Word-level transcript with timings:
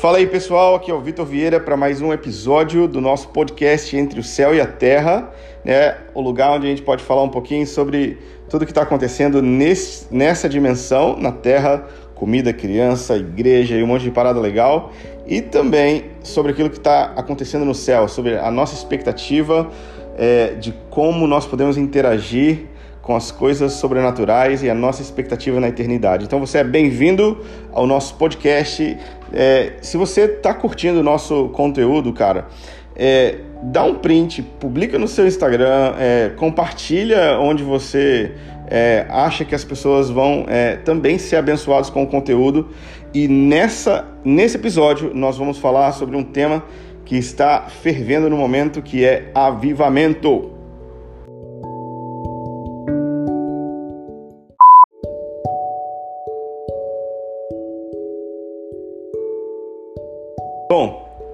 Fala 0.00 0.16
aí 0.16 0.26
pessoal, 0.26 0.76
aqui 0.76 0.90
é 0.90 0.94
o 0.94 1.00
Vitor 1.02 1.26
Vieira 1.26 1.60
para 1.60 1.76
mais 1.76 2.00
um 2.00 2.10
episódio 2.10 2.88
do 2.88 3.02
nosso 3.02 3.28
podcast 3.28 3.94
Entre 3.94 4.18
o 4.18 4.22
Céu 4.22 4.54
e 4.54 4.58
a 4.58 4.66
Terra, 4.66 5.30
né? 5.62 5.94
O 6.14 6.22
lugar 6.22 6.52
onde 6.52 6.66
a 6.66 6.70
gente 6.70 6.80
pode 6.80 7.04
falar 7.04 7.22
um 7.22 7.28
pouquinho 7.28 7.66
sobre 7.66 8.16
tudo 8.48 8.64
que 8.64 8.70
está 8.70 8.80
acontecendo 8.80 9.42
nesse, 9.42 10.06
nessa 10.10 10.48
dimensão, 10.48 11.18
na 11.18 11.30
Terra, 11.30 11.84
comida, 12.14 12.50
criança, 12.50 13.14
igreja 13.14 13.76
e 13.76 13.82
um 13.82 13.88
monte 13.88 14.04
de 14.04 14.10
parada 14.10 14.40
legal, 14.40 14.90
e 15.26 15.42
também 15.42 16.06
sobre 16.22 16.52
aquilo 16.52 16.70
que 16.70 16.78
está 16.78 17.12
acontecendo 17.14 17.66
no 17.66 17.74
céu, 17.74 18.08
sobre 18.08 18.38
a 18.38 18.50
nossa 18.50 18.74
expectativa 18.74 19.70
é, 20.16 20.54
de 20.54 20.72
como 20.88 21.26
nós 21.26 21.44
podemos 21.44 21.76
interagir 21.76 22.70
com 23.02 23.16
as 23.16 23.30
coisas 23.30 23.72
sobrenaturais 23.72 24.62
e 24.62 24.70
a 24.70 24.74
nossa 24.74 25.02
expectativa 25.02 25.58
na 25.58 25.68
eternidade. 25.68 26.24
Então 26.24 26.38
você 26.38 26.58
é 26.58 26.64
bem-vindo 26.64 27.38
ao 27.72 27.86
nosso 27.86 28.14
podcast. 28.14 28.96
É, 29.32 29.74
se 29.80 29.96
você 29.96 30.22
está 30.22 30.52
curtindo 30.52 31.00
o 31.00 31.02
nosso 31.02 31.48
conteúdo, 31.50 32.12
cara, 32.12 32.48
é, 32.96 33.36
dá 33.62 33.84
um 33.84 33.94
print, 33.94 34.42
publica 34.42 34.98
no 34.98 35.08
seu 35.08 35.26
Instagram, 35.26 35.94
é, 35.98 36.30
compartilha 36.36 37.38
onde 37.38 37.62
você 37.62 38.32
é, 38.66 39.06
acha 39.08 39.44
que 39.44 39.54
as 39.54 39.64
pessoas 39.64 40.10
vão 40.10 40.44
é, 40.48 40.76
também 40.76 41.18
ser 41.18 41.36
abençoadas 41.36 41.90
com 41.90 42.02
o 42.02 42.06
conteúdo. 42.06 42.68
E 43.12 43.26
nessa, 43.26 44.06
nesse 44.24 44.56
episódio 44.56 45.12
nós 45.14 45.36
vamos 45.36 45.58
falar 45.58 45.92
sobre 45.92 46.16
um 46.16 46.22
tema 46.22 46.64
que 47.04 47.16
está 47.16 47.62
fervendo 47.62 48.30
no 48.30 48.36
momento, 48.36 48.80
que 48.80 49.04
é 49.04 49.30
avivamento. 49.34 50.59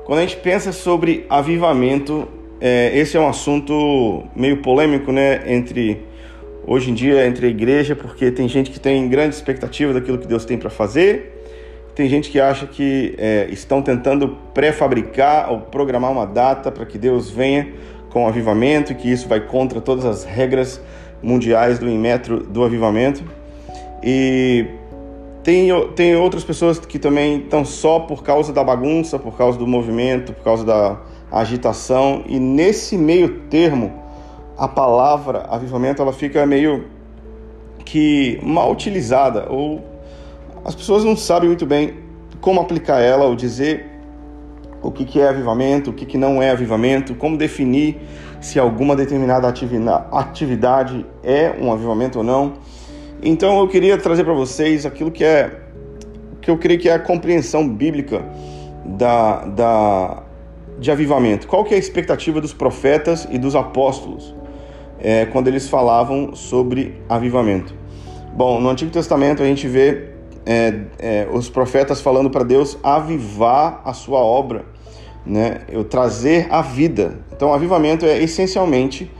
Quando 0.06 0.20
a 0.20 0.22
gente 0.22 0.36
pensa 0.36 0.70
sobre 0.70 1.26
avivamento, 1.28 2.28
é, 2.60 2.96
esse 2.96 3.16
é 3.16 3.20
um 3.20 3.28
assunto 3.28 4.22
meio 4.36 4.58
polêmico, 4.58 5.10
né? 5.10 5.42
Entre 5.52 6.00
hoje 6.64 6.92
em 6.92 6.94
dia 6.94 7.26
entre 7.26 7.46
a 7.46 7.48
igreja, 7.48 7.96
porque 7.96 8.30
tem 8.30 8.48
gente 8.48 8.70
que 8.70 8.78
tem 8.78 9.08
grande 9.08 9.34
expectativa 9.34 9.92
daquilo 9.92 10.16
que 10.18 10.26
Deus 10.28 10.44
tem 10.44 10.56
para 10.56 10.70
fazer, 10.70 11.42
tem 11.92 12.08
gente 12.08 12.30
que 12.30 12.38
acha 12.38 12.66
que 12.68 13.16
é, 13.18 13.48
estão 13.50 13.82
tentando 13.82 14.36
pré-fabricar 14.54 15.50
ou 15.50 15.60
programar 15.62 16.12
uma 16.12 16.26
data 16.26 16.70
para 16.70 16.86
que 16.86 16.98
Deus 16.98 17.28
venha 17.28 17.68
com 18.08 18.26
o 18.26 18.28
avivamento 18.28 18.92
e 18.92 18.94
que 18.94 19.10
isso 19.10 19.26
vai 19.26 19.40
contra 19.40 19.80
todas 19.80 20.04
as 20.04 20.22
regras 20.22 20.80
mundiais 21.20 21.80
do 21.80 21.86
metro 21.86 22.38
do 22.38 22.62
avivamento. 22.62 23.24
E 24.04 24.66
tem, 25.46 25.68
tem 25.94 26.16
outras 26.16 26.42
pessoas 26.42 26.76
que 26.76 26.98
também 26.98 27.38
estão 27.38 27.64
só 27.64 28.00
por 28.00 28.24
causa 28.24 28.52
da 28.52 28.64
bagunça, 28.64 29.16
por 29.16 29.36
causa 29.36 29.56
do 29.56 29.64
movimento, 29.64 30.32
por 30.32 30.42
causa 30.42 30.64
da 30.64 31.00
agitação. 31.30 32.24
E 32.26 32.36
nesse 32.36 32.98
meio 32.98 33.42
termo, 33.42 33.92
a 34.58 34.66
palavra 34.66 35.46
avivamento 35.48 36.02
ela 36.02 36.12
fica 36.12 36.44
meio 36.44 36.86
que 37.84 38.40
mal 38.42 38.72
utilizada 38.72 39.46
ou 39.48 39.84
as 40.64 40.74
pessoas 40.74 41.04
não 41.04 41.16
sabem 41.16 41.48
muito 41.48 41.64
bem 41.64 41.94
como 42.40 42.60
aplicar 42.60 43.00
ela 43.00 43.26
ou 43.26 43.36
dizer 43.36 43.86
o 44.82 44.90
que, 44.90 45.04
que 45.04 45.20
é 45.20 45.28
avivamento, 45.28 45.90
o 45.90 45.92
que, 45.92 46.04
que 46.04 46.18
não 46.18 46.42
é 46.42 46.50
avivamento, 46.50 47.14
como 47.14 47.38
definir 47.38 48.00
se 48.40 48.58
alguma 48.58 48.96
determinada 48.96 49.46
atividade 49.46 51.06
é 51.22 51.54
um 51.56 51.72
avivamento 51.72 52.18
ou 52.18 52.24
não. 52.24 52.54
Então 53.22 53.58
eu 53.58 53.68
queria 53.68 53.96
trazer 53.96 54.24
para 54.24 54.34
vocês 54.34 54.84
aquilo 54.84 55.10
que 55.10 55.24
é 55.24 55.62
que 56.40 56.50
eu 56.50 56.56
creio 56.56 56.78
que 56.78 56.88
é 56.88 56.92
a 56.92 56.98
compreensão 56.98 57.68
bíblica 57.68 58.24
da, 58.84 59.44
da, 59.46 60.22
de 60.78 60.92
avivamento. 60.92 61.48
Qual 61.48 61.64
que 61.64 61.74
é 61.74 61.76
a 61.76 61.80
expectativa 61.80 62.40
dos 62.40 62.52
profetas 62.52 63.26
e 63.30 63.36
dos 63.36 63.56
apóstolos 63.56 64.32
é, 65.00 65.26
quando 65.26 65.48
eles 65.48 65.68
falavam 65.68 66.36
sobre 66.36 67.02
avivamento? 67.08 67.74
Bom, 68.32 68.60
no 68.60 68.68
Antigo 68.68 68.92
Testamento 68.92 69.42
a 69.42 69.46
gente 69.46 69.66
vê 69.66 70.10
é, 70.46 70.74
é, 71.00 71.28
os 71.32 71.48
profetas 71.48 72.00
falando 72.00 72.30
para 72.30 72.44
Deus 72.44 72.78
avivar 72.80 73.80
a 73.84 73.92
sua 73.92 74.20
obra, 74.20 74.64
né? 75.24 75.62
Eu 75.68 75.82
trazer 75.82 76.46
a 76.48 76.62
vida. 76.62 77.18
Então, 77.34 77.52
avivamento 77.52 78.06
é 78.06 78.22
essencialmente 78.22 79.10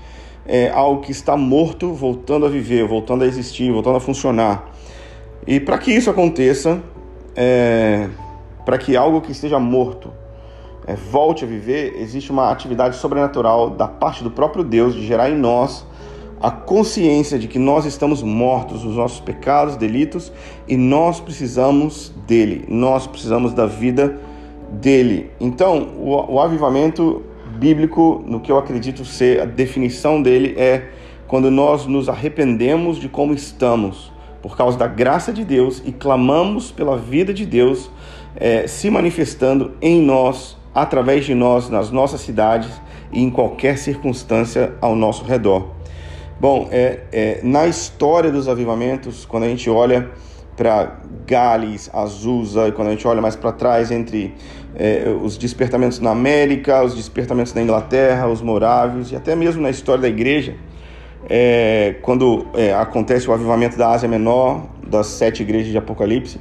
é, 0.49 0.71
algo 0.71 1.01
que 1.01 1.13
está 1.13 1.37
morto 1.37 1.93
voltando 1.93 2.47
a 2.47 2.49
viver, 2.49 2.87
voltando 2.87 3.25
a 3.25 3.27
existir, 3.27 3.71
voltando 3.73 3.97
a 3.97 4.01
funcionar. 4.01 4.71
E 5.47 5.61
para 5.61 5.79
que 5.79 5.93
isso 5.93 6.11
aconteça, 6.11 6.83
é, 7.35 8.09
para 8.65 8.79
que 8.79 8.97
algo 8.97 9.21
que 9.21 9.33
esteja 9.33 9.59
morto 9.59 10.11
é, 10.87 10.95
volte 10.95 11.45
a 11.45 11.47
viver, 11.47 11.97
existe 12.01 12.31
uma 12.31 12.51
atividade 12.51 12.97
sobrenatural 12.97 13.71
da 13.71 13.89
parte 13.89 14.23
do 14.23 14.31
próprio 14.31 14.65
Deus 14.65 14.95
de 14.95 15.05
gerar 15.07 15.31
em 15.31 15.37
nós 15.37 15.87
a 16.41 16.51
consciência 16.51 17.39
de 17.39 17.49
que 17.49 17.59
nós 17.59 17.87
estamos 17.87 18.23
mortos 18.23 18.85
nos 18.85 18.97
nossos 18.97 19.21
pecados, 19.21 19.77
delitos 19.77 20.33
e 20.69 20.77
nós 20.77 21.19
precisamos 21.19 22.13
dele, 22.27 22.65
nós 22.69 23.07
precisamos 23.07 23.53
da 23.53 23.67
vida 23.67 24.21
dele. 24.71 25.31
Então, 25.41 25.89
o, 25.99 26.35
o 26.35 26.41
avivamento 26.41 27.23
bíblico, 27.57 28.23
no 28.27 28.41
que 28.41 28.53
eu 28.53 28.59
acredito 28.59 29.05
ser 29.05 29.41
a 29.41 29.45
definição 29.45 30.23
dele, 30.23 30.55
é 30.57 30.91
quando 31.27 31.51
nós 31.51 31.87
nos 31.87 32.09
arrependemos 32.09 32.99
de 32.99 33.09
como 33.09 33.35
estamos, 33.35 34.13
por 34.41 34.57
causa 34.57 34.79
da 34.79 34.87
graça 34.87 35.33
de 35.33 35.45
Deus, 35.45 35.83
e 35.85 35.91
clamamos 35.91 36.71
pela 36.71 36.97
vida 36.97 37.35
de 37.35 37.45
Deus 37.45 37.91
é, 38.37 38.67
se 38.67 38.91
manifestando 38.91 39.73
em 39.81 40.01
nós, 40.01 40.57
através 40.75 41.25
de 41.25 41.35
nós, 41.35 41.71
nas 41.71 41.91
nossas 41.91 42.21
cidades 42.21 42.71
e 43.11 43.23
em 43.23 43.31
qualquer 43.31 43.79
circunstância 43.79 44.75
ao 44.81 44.95
nosso 44.95 45.25
redor. 45.25 45.71
Bom, 46.39 46.69
é, 46.71 47.01
é 47.11 47.41
na 47.43 47.67
história 47.67 48.31
dos 48.31 48.47
avivamentos, 48.47 49.25
quando 49.25 49.45
a 49.45 49.49
gente 49.49 49.71
olha 49.71 50.11
para 50.55 51.01
Gales, 51.27 51.91
Azusa, 51.93 52.69
e 52.69 52.73
quando 52.73 52.89
a 52.89 52.91
gente 52.93 53.07
olha 53.07 53.21
mais 53.21 53.37
para 53.37 53.53
trás 53.53 53.91
entre 53.91 54.35
é, 54.77 55.09
os 55.23 55.39
despertamentos 55.39 55.99
na 56.01 56.11
América, 56.11 56.85
os 56.85 56.95
despertamentos 56.95 57.55
na 57.55 57.63
Inglaterra, 57.63 58.29
os 58.29 58.43
morávios 58.43 59.11
e 59.11 59.17
até 59.17 59.35
mesmo 59.35 59.63
na 59.63 59.71
história 59.71 60.03
da 60.03 60.09
igreja, 60.09 60.55
é, 61.29 61.97
quando 62.03 62.47
é, 62.55 62.73
acontece 62.75 63.29
o 63.29 63.33
avivamento 63.33 63.77
da 63.77 63.91
Ásia 63.91 64.09
Menor, 64.09 64.67
das 64.87 65.07
sete 65.07 65.43
igrejas 65.43 65.71
de 65.71 65.79
Apocalipse, 65.79 66.39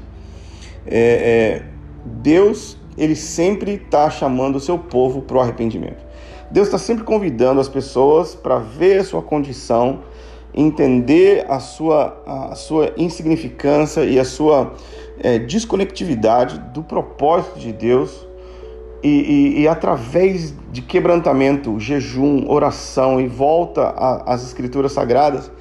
é, 0.86 1.62
é, 1.62 1.62
Deus 2.06 2.78
ele 2.98 3.16
sempre 3.16 3.74
está 3.74 4.10
chamando 4.10 4.56
o 4.56 4.60
seu 4.60 4.78
povo 4.78 5.22
para 5.22 5.38
o 5.38 5.40
arrependimento. 5.40 6.06
Deus 6.50 6.68
está 6.68 6.78
sempre 6.78 7.04
convidando 7.04 7.60
as 7.60 7.68
pessoas 7.68 8.36
para 8.36 8.58
ver 8.60 9.00
a 9.00 9.04
sua 9.04 9.22
condição, 9.22 10.02
entender 10.54 11.46
a 11.50 11.60
sua, 11.60 12.22
a 12.26 12.56
sua 12.56 12.94
insignificância 12.96 14.06
e 14.06 14.20
a 14.20 14.24
sua 14.24 14.74
é, 15.20 15.40
desconectividade 15.40 16.60
do 16.74 16.84
propósito 16.84 17.60
de 17.60 17.72
Deus 17.72 18.26
e, 19.04 19.10
e, 19.10 19.62
e, 19.62 19.68
através 19.68 20.54
de 20.72 20.82
quebrantamento, 20.82 21.80
jejum, 21.80 22.50
oração 22.50 23.22
e 23.22 23.28
volta 23.28 23.90
às 24.26 24.44
escrituras 24.44 24.94
sagradas, 24.94 25.52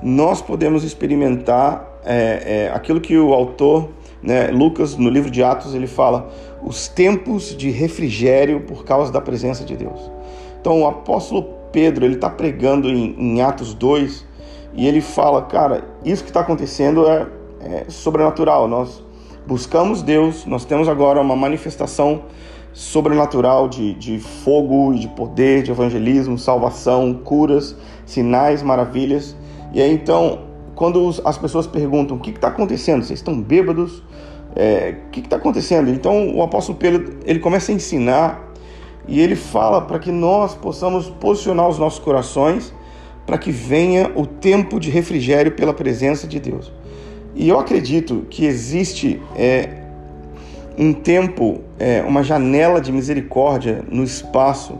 nós 0.00 0.40
podemos 0.40 0.84
experimentar 0.84 2.00
é, 2.04 2.68
é, 2.68 2.72
aquilo 2.72 3.00
que 3.00 3.16
o 3.18 3.32
autor, 3.32 3.88
né, 4.22 4.48
Lucas, 4.48 4.96
no 4.96 5.10
livro 5.10 5.30
de 5.30 5.42
Atos, 5.42 5.74
ele 5.74 5.88
fala, 5.88 6.30
os 6.62 6.86
tempos 6.86 7.56
de 7.56 7.70
refrigério 7.70 8.60
por 8.60 8.84
causa 8.84 9.10
da 9.10 9.20
presença 9.20 9.64
de 9.64 9.76
Deus. 9.76 10.10
Então 10.60 10.82
o 10.82 10.86
apóstolo 10.86 11.42
Pedro, 11.72 12.04
ele 12.04 12.14
está 12.14 12.30
pregando 12.30 12.88
em, 12.88 13.16
em 13.18 13.42
Atos 13.42 13.74
2 13.74 14.24
e 14.74 14.86
ele 14.86 15.00
fala, 15.00 15.42
cara, 15.42 15.84
isso 16.04 16.22
que 16.22 16.30
está 16.30 16.40
acontecendo 16.40 17.08
é, 17.08 17.26
é 17.64 17.84
sobrenatural. 17.88 18.68
Nós 18.68 19.02
buscamos 19.46 20.02
Deus, 20.02 20.46
nós 20.46 20.64
temos 20.64 20.88
agora 20.88 21.20
uma 21.20 21.36
manifestação 21.36 22.22
sobrenatural 22.72 23.68
de, 23.68 23.94
de 23.94 24.18
fogo 24.18 24.94
e 24.94 25.00
de 25.00 25.08
poder, 25.08 25.62
de 25.62 25.70
evangelismo, 25.70 26.38
salvação, 26.38 27.12
curas, 27.14 27.76
sinais, 28.06 28.62
maravilhas. 28.62 29.36
E 29.72 29.80
aí 29.80 29.92
então, 29.92 30.40
quando 30.74 31.06
os, 31.06 31.20
as 31.24 31.36
pessoas 31.36 31.66
perguntam 31.66 32.16
o 32.16 32.20
que 32.20 32.30
está 32.30 32.48
acontecendo, 32.48 33.02
vocês 33.02 33.18
estão 33.18 33.40
bêbados? 33.40 34.02
É, 34.54 34.96
o 35.06 35.10
que 35.10 35.20
está 35.20 35.36
acontecendo? 35.36 35.90
Então 35.90 36.34
o 36.34 36.42
apóstolo 36.42 36.78
Pedro 36.78 37.18
ele 37.24 37.38
começa 37.38 37.72
a 37.72 37.74
ensinar 37.74 38.52
e 39.08 39.20
ele 39.20 39.34
fala 39.34 39.80
para 39.80 39.98
que 39.98 40.10
nós 40.10 40.54
possamos 40.54 41.08
posicionar 41.08 41.68
os 41.68 41.78
nossos 41.78 41.98
corações 41.98 42.72
para 43.26 43.38
que 43.38 43.50
venha 43.50 44.12
o 44.14 44.26
tempo 44.26 44.78
de 44.78 44.90
refrigério 44.90 45.52
pela 45.52 45.72
presença 45.72 46.26
de 46.26 46.38
Deus. 46.38 46.72
E 47.34 47.48
eu 47.48 47.58
acredito 47.58 48.26
que 48.28 48.44
existe 48.44 49.20
é, 49.34 49.68
um 50.76 50.92
tempo, 50.92 51.60
é, 51.78 52.02
uma 52.02 52.22
janela 52.22 52.80
de 52.80 52.92
misericórdia 52.92 53.84
no 53.90 54.04
espaço, 54.04 54.78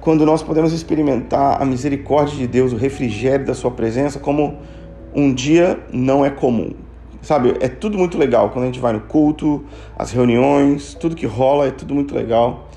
quando 0.00 0.24
nós 0.24 0.42
podemos 0.42 0.72
experimentar 0.72 1.60
a 1.60 1.64
misericórdia 1.64 2.36
de 2.36 2.46
Deus, 2.46 2.72
o 2.72 2.76
refrigério 2.76 3.44
da 3.44 3.54
Sua 3.54 3.70
presença, 3.70 4.18
como 4.18 4.56
um 5.14 5.32
dia 5.32 5.78
não 5.92 6.24
é 6.24 6.30
comum. 6.30 6.72
sabe, 7.20 7.56
é 7.60 7.68
tudo 7.68 7.98
muito 7.98 8.16
legal 8.16 8.50
quando 8.50 8.64
a 8.64 8.66
gente 8.66 8.78
vai 8.78 8.92
no 8.92 9.00
culto, 9.00 9.64
as 9.98 10.12
reuniões, 10.12 10.94
tudo 10.94 11.16
que 11.16 11.26
rola 11.26 11.66
é 11.66 11.70
tudo 11.70 11.94
muito 11.94 12.14
legal. 12.14 12.68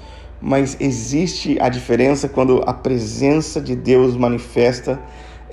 Mas 0.42 0.76
existe 0.80 1.58
a 1.62 1.70
diferença 1.70 2.28
quando 2.28 2.64
a 2.66 2.74
presença 2.74 3.62
de 3.62 3.76
Deus 3.76 4.18
manifesta, 4.18 5.00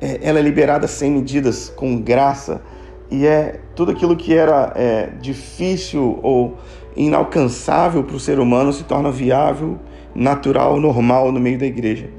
é, 0.00 0.20
ela 0.22 0.38
é 0.38 0.42
liberada 0.42 0.86
sem 0.86 1.10
medidas, 1.10 1.72
com 1.74 2.00
graça, 2.00 2.60
e 3.10 3.26
é 3.26 3.60
tudo 3.74 3.92
aquilo 3.92 4.16
que 4.16 4.34
era 4.34 4.72
é, 4.76 5.10
difícil 5.20 6.18
ou 6.22 6.56
inalcançável 6.96 8.02
para 8.04 8.16
o 8.16 8.20
ser 8.20 8.38
humano 8.38 8.72
se 8.72 8.84
torna 8.84 9.10
viável, 9.10 9.78
natural, 10.14 10.80
normal 10.80 11.32
no 11.32 11.40
meio 11.40 11.58
da 11.58 11.66
igreja. 11.66 12.10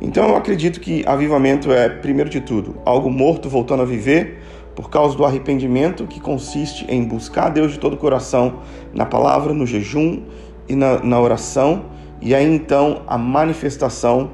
Então 0.00 0.28
eu 0.28 0.36
acredito 0.36 0.80
que 0.80 1.04
avivamento 1.06 1.70
é, 1.72 1.88
primeiro 1.88 2.30
de 2.30 2.40
tudo, 2.40 2.76
algo 2.84 3.10
morto 3.10 3.48
voltando 3.48 3.82
a 3.82 3.84
viver 3.84 4.38
por 4.74 4.88
causa 4.88 5.14
do 5.16 5.24
arrependimento 5.26 6.06
que 6.06 6.20
consiste 6.20 6.86
em 6.88 7.04
buscar 7.04 7.50
Deus 7.50 7.72
de 7.72 7.78
todo 7.78 7.94
o 7.94 7.96
coração 7.98 8.60
na 8.94 9.04
palavra, 9.04 9.52
no 9.52 9.66
jejum 9.66 10.22
e 10.66 10.74
na, 10.74 11.00
na 11.00 11.20
oração, 11.20 11.84
e 12.20 12.34
aí 12.34 12.46
então 12.46 13.02
a 13.06 13.18
manifestação 13.18 14.30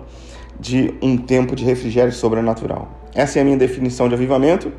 de 0.58 0.94
um 1.02 1.16
tempo 1.16 1.54
de 1.54 1.64
refrigério 1.64 2.12
sobrenatural. 2.12 2.88
Essa 3.14 3.38
é 3.38 3.42
a 3.42 3.44
minha 3.44 3.56
definição 3.56 4.08
de 4.08 4.14
avivamento 4.14 4.72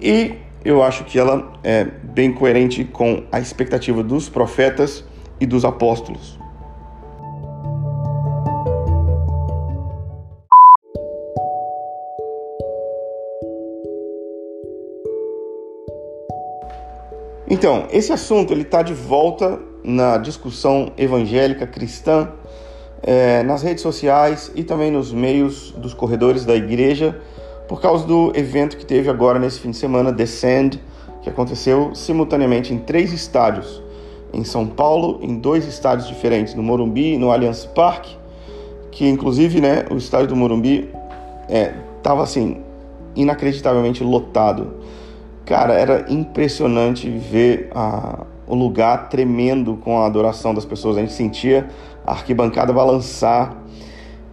e 0.00 0.34
eu 0.64 0.82
acho 0.82 1.04
que 1.04 1.18
ela 1.18 1.52
é 1.62 1.84
bem 1.84 2.32
coerente 2.32 2.84
com 2.84 3.24
a 3.30 3.40
expectativa 3.40 4.02
dos 4.02 4.28
profetas 4.28 5.04
e 5.40 5.46
dos 5.46 5.64
apóstolos. 5.64 6.38
Então, 17.48 17.88
esse 17.90 18.12
assunto 18.12 18.52
ele 18.52 18.62
está 18.62 18.80
de 18.80 18.94
volta 18.94 19.58
na 19.82 20.18
discussão 20.18 20.92
evangélica 20.96 21.66
cristã, 21.66 22.30
é, 23.02 23.42
nas 23.42 23.62
redes 23.62 23.82
sociais 23.82 24.50
e 24.54 24.62
também 24.62 24.90
nos 24.90 25.12
meios 25.12 25.72
dos 25.72 25.94
corredores 25.94 26.44
da 26.44 26.54
igreja, 26.54 27.20
por 27.68 27.80
causa 27.80 28.06
do 28.06 28.32
evento 28.34 28.76
que 28.76 28.84
teve 28.84 29.08
agora 29.08 29.38
nesse 29.38 29.60
fim 29.60 29.70
de 29.70 29.76
semana, 29.76 30.12
Descend, 30.12 30.80
que 31.22 31.30
aconteceu 31.30 31.94
simultaneamente 31.94 32.72
em 32.74 32.78
três 32.78 33.12
estádios, 33.12 33.82
em 34.32 34.44
São 34.44 34.66
Paulo, 34.66 35.18
em 35.22 35.38
dois 35.38 35.66
estádios 35.66 36.08
diferentes, 36.08 36.54
no 36.54 36.62
Morumbi 36.62 37.14
e 37.14 37.18
no 37.18 37.30
Allianz 37.30 37.66
Parque, 37.66 38.16
que 38.90 39.08
inclusive, 39.08 39.60
né, 39.60 39.84
o 39.90 39.96
estádio 39.96 40.28
do 40.28 40.36
Morumbi 40.36 40.88
estava 41.98 42.20
é, 42.20 42.24
assim 42.24 42.62
inacreditavelmente 43.14 44.02
lotado. 44.04 44.74
Cara, 45.44 45.74
era 45.74 46.06
impressionante 46.08 47.08
ver 47.08 47.70
a, 47.74 48.24
o 48.46 48.54
lugar 48.54 49.08
tremendo 49.08 49.76
com 49.76 49.98
a 49.98 50.06
adoração 50.06 50.54
das 50.54 50.64
pessoas. 50.64 50.96
A 50.96 51.00
gente 51.00 51.12
sentia 51.12 51.68
a 52.10 52.12
arquibancada 52.12 52.72
balançar. 52.72 53.56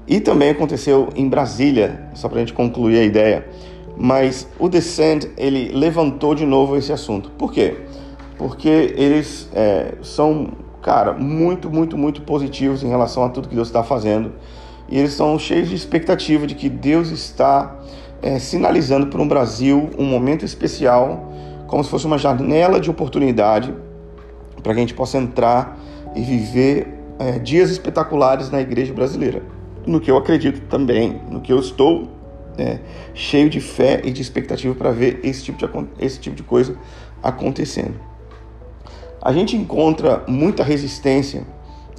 E 0.08 0.20
também 0.20 0.50
aconteceu 0.50 1.10
em 1.16 1.28
Brasília, 1.28 2.10
só 2.14 2.28
para 2.28 2.38
a 2.38 2.40
gente 2.40 2.54
concluir 2.54 2.98
a 3.00 3.04
ideia. 3.04 3.46
Mas 3.96 4.48
o 4.58 4.70
Descent, 4.70 5.26
ele 5.38 5.72
levantou 5.74 6.34
de 6.34 6.46
novo 6.46 6.76
esse 6.76 6.92
assunto. 6.92 7.30
Por 7.32 7.52
quê? 7.52 7.76
Porque 8.38 8.94
eles 8.96 9.50
é, 9.54 9.96
são, 10.02 10.50
cara, 10.82 11.14
muito, 11.14 11.70
muito, 11.70 11.98
muito 11.98 12.22
positivos 12.22 12.84
em 12.84 12.88
relação 12.88 13.24
a 13.24 13.30
tudo 13.30 13.50
que 13.50 13.56
Deus 13.56 13.68
está 13.68 13.84
fazendo. 13.84 14.34
E 14.88 14.98
eles 14.98 15.12
estão 15.12 15.38
cheios 15.38 15.68
de 15.68 15.76
expectativa 15.76 16.48
de 16.48 16.56
que 16.56 16.70
Deus 16.70 17.10
está 17.10 17.76
é, 18.22 18.40
sinalizando 18.40 19.08
para 19.08 19.22
um 19.22 19.28
Brasil 19.28 19.90
um 19.98 20.06
momento 20.06 20.46
especial, 20.46 21.34
como 21.68 21.84
se 21.84 21.90
fosse 21.90 22.06
uma 22.06 22.18
janela 22.18 22.80
de 22.80 22.90
oportunidade 22.90 23.74
para 24.64 24.74
que 24.74 24.80
a 24.80 24.82
gente 24.82 24.94
possa 24.94 25.18
entrar 25.18 25.78
e 26.16 26.22
viver 26.22 26.97
é, 27.20 27.40
dias 27.40 27.70
espetaculares 27.70 28.50
na 28.50 28.62
igreja 28.62 28.94
brasileira. 28.94 29.42
No 29.86 30.00
que 30.00 30.12
eu 30.12 30.18
acredito 30.18 30.62
também, 30.68 31.22
no 31.30 31.42
que 31.42 31.52
eu 31.52 31.60
estou 31.60 32.10
é, 32.58 32.80
cheio 33.14 33.50
de 33.50 33.62
fé 33.62 34.02
e 34.04 34.12
de 34.12 34.22
expectativa 34.22 34.74
para 34.76 34.92
ver 34.92 35.20
esse 35.24 35.44
tipo 35.44 35.58
de, 35.58 35.88
esse 36.00 36.20
tipo 36.20 36.36
de 36.36 36.44
coisa 36.44 36.78
acontecendo. 37.22 38.00
A 39.22 39.32
gente 39.32 39.56
encontra 39.56 40.24
muita 40.28 40.64
resistência 40.64 41.46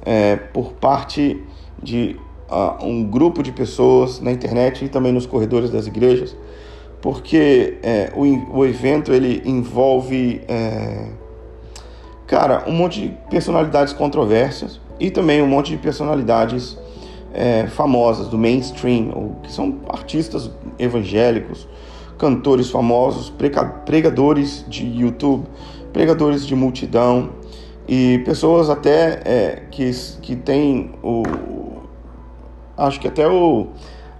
é, 0.05 0.35
por 0.35 0.73
parte 0.73 1.41
de 1.81 2.15
uh, 2.49 2.83
um 2.85 3.03
grupo 3.03 3.41
de 3.43 3.51
pessoas 3.51 4.19
na 4.19 4.31
internet 4.31 4.85
e 4.85 4.89
também 4.89 5.11
nos 5.11 5.25
corredores 5.25 5.69
das 5.69 5.87
igrejas, 5.87 6.35
porque 7.01 7.77
é, 7.81 8.11
o, 8.15 8.59
o 8.59 8.65
evento 8.65 9.13
ele 9.13 9.41
envolve, 9.45 10.41
é, 10.47 11.07
cara, 12.27 12.63
um 12.67 12.73
monte 12.73 13.01
de 13.01 13.17
personalidades 13.29 13.93
controversas 13.93 14.81
e 14.99 15.09
também 15.09 15.41
um 15.41 15.47
monte 15.47 15.71
de 15.71 15.77
personalidades 15.77 16.77
é, 17.33 17.67
famosas 17.67 18.27
do 18.27 18.37
mainstream, 18.37 19.11
ou, 19.15 19.35
que 19.43 19.51
são 19.51 19.79
artistas 19.87 20.49
evangélicos, 20.77 21.67
cantores 22.17 22.69
famosos, 22.69 23.31
pregadores 23.85 24.65
de 24.67 24.85
YouTube, 24.85 25.45
pregadores 25.93 26.45
de 26.45 26.55
multidão 26.55 27.29
e 27.87 28.19
pessoas 28.25 28.69
até 28.69 29.21
é, 29.25 29.63
que, 29.71 29.89
que 30.21 30.35
têm 30.35 30.91
o, 31.01 31.23
acho 32.77 32.99
que 32.99 33.07
até 33.07 33.27
o, 33.27 33.67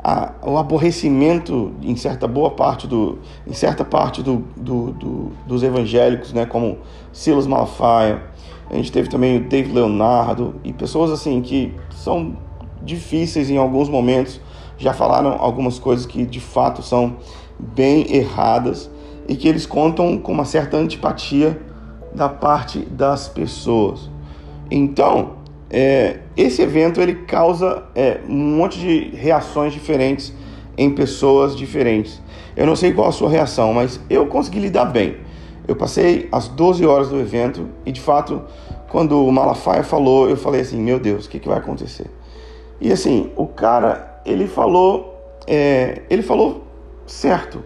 a, 0.03 0.31
o 0.41 0.57
aborrecimento 0.57 1.73
em 1.81 1.95
certa 1.95 2.27
boa 2.27 2.51
parte 2.51 2.87
do 2.87 3.19
em 3.45 3.53
certa 3.53 3.83
parte 3.83 4.23
do, 4.23 4.45
do, 4.55 4.91
do, 4.91 5.31
dos 5.45 5.61
evangélicos 5.63 6.33
né 6.33 6.45
como 6.45 6.77
Silas 7.11 7.47
Malafaia. 7.47 8.23
A 8.69 8.75
gente 8.75 8.91
teve 8.91 9.09
também 9.09 9.37
o 9.37 9.49
David 9.49 9.73
Leonardo 9.73 10.55
e 10.63 10.71
pessoas 10.71 11.11
assim 11.11 11.41
que 11.41 11.73
são 11.91 12.37
difíceis 12.81 13.49
em 13.49 13.57
alguns 13.57 13.89
momentos 13.89 14.39
já 14.77 14.93
falaram 14.93 15.35
algumas 15.37 15.77
coisas 15.77 16.05
que 16.05 16.25
de 16.25 16.39
fato 16.39 16.81
são 16.81 17.17
bem 17.59 18.15
erradas 18.15 18.89
e 19.27 19.35
que 19.35 19.47
eles 19.47 19.65
contam 19.65 20.17
com 20.17 20.31
uma 20.31 20.45
certa 20.45 20.77
antipatia 20.77 21.59
da 22.15 22.29
parte 22.29 22.79
das 22.79 23.27
pessoas. 23.27 24.09
Então 24.71 25.38
é, 25.69 26.19
esse 26.35 26.61
evento 26.61 26.99
ele 26.99 27.15
causa 27.15 27.83
é, 27.95 28.19
um 28.27 28.57
monte 28.57 28.79
de 28.79 29.15
reações 29.15 29.73
diferentes 29.73 30.33
em 30.77 30.89
pessoas 30.89 31.55
diferentes. 31.55 32.21
Eu 32.55 32.65
não 32.65 32.75
sei 32.75 32.93
qual 32.93 33.07
a 33.07 33.11
sua 33.11 33.29
reação, 33.29 33.73
mas 33.73 33.99
eu 34.09 34.25
consegui 34.25 34.59
lidar 34.59 34.85
bem. 34.85 35.17
Eu 35.67 35.75
passei 35.75 36.27
as 36.31 36.47
12 36.47 36.85
horas 36.85 37.09
do 37.09 37.19
evento 37.19 37.67
e, 37.85 37.91
de 37.91 38.01
fato, 38.01 38.41
quando 38.89 39.23
o 39.23 39.31
Malafaia 39.31 39.83
falou, 39.83 40.27
eu 40.27 40.35
falei 40.35 40.61
assim: 40.61 40.81
Meu 40.81 40.99
Deus, 40.99 41.25
o 41.25 41.29
que, 41.29 41.39
que 41.39 41.47
vai 41.47 41.59
acontecer? 41.59 42.07
E 42.81 42.91
assim, 42.91 43.31
o 43.35 43.45
cara, 43.45 44.21
ele 44.25 44.47
falou, 44.47 45.15
é, 45.45 46.01
ele 46.09 46.21
falou 46.21 46.63
certo. 47.05 47.63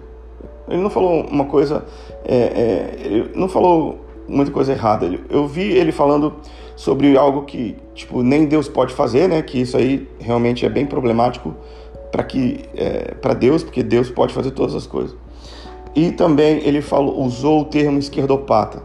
Ele 0.68 0.82
não 0.82 0.90
falou 0.90 1.26
uma 1.28 1.46
coisa, 1.46 1.86
é, 2.26 2.36
é, 2.36 2.96
ele 3.00 3.32
não 3.36 3.48
falou 3.48 4.00
muita 4.34 4.52
coisa 4.52 4.72
errada. 4.72 5.10
Eu 5.30 5.48
vi 5.48 5.64
ele 5.64 5.92
falando 5.92 6.34
sobre 6.76 7.18
algo 7.18 7.44
que 7.44 7.76
tipo 7.94 8.24
nem 8.24 8.46
Deus 8.46 8.68
pode 8.68 8.94
fazer, 8.94 9.28
né? 9.30 9.42
Que 9.42 9.62
isso 9.62 9.78
aí 9.78 10.08
realmente 10.20 10.66
é 10.66 10.70
bem 10.70 10.86
problemático 10.86 11.54
para 12.12 12.24
que 12.24 12.62
é, 12.76 13.14
para 13.16 13.34
Deus, 13.34 13.64
porque 13.64 13.84
Deus 13.84 14.10
pode 14.10 14.34
fazer 14.34 14.52
todas 14.52 14.76
as 14.76 14.86
coisas. 14.86 15.16
E 15.96 16.12
também 16.12 16.58
ele 16.66 16.82
falou, 16.82 17.22
usou 17.22 17.62
o 17.62 17.66
termo 17.66 18.00
esquerdopata, 18.00 18.82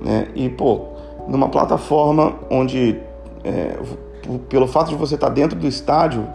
né? 0.00 0.28
E 0.34 0.48
pô, 0.48 0.86
numa 1.28 1.48
plataforma 1.48 2.34
onde 2.50 2.96
é, 3.42 3.76
pelo 4.48 4.66
fato 4.66 4.88
de 4.88 4.94
você 4.94 5.14
estar 5.16 5.28
tá 5.28 5.32
dentro 5.32 5.58
do 5.58 5.66
estádio, 5.66 6.26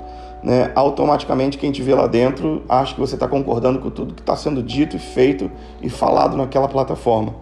né, 0.43 0.71
automaticamente 0.75 1.57
quem 1.57 1.71
te 1.71 1.81
vê 1.81 1.93
lá 1.93 2.07
dentro 2.07 2.63
acha 2.69 2.93
que 2.93 2.99
você 2.99 3.15
está 3.15 3.27
concordando 3.27 3.79
com 3.79 3.89
tudo 3.89 4.13
que 4.13 4.21
está 4.21 4.35
sendo 4.35 4.63
dito 4.63 4.95
e 4.95 4.99
feito 4.99 5.51
e 5.81 5.89
falado 5.89 6.37
naquela 6.37 6.67
plataforma. 6.67 7.35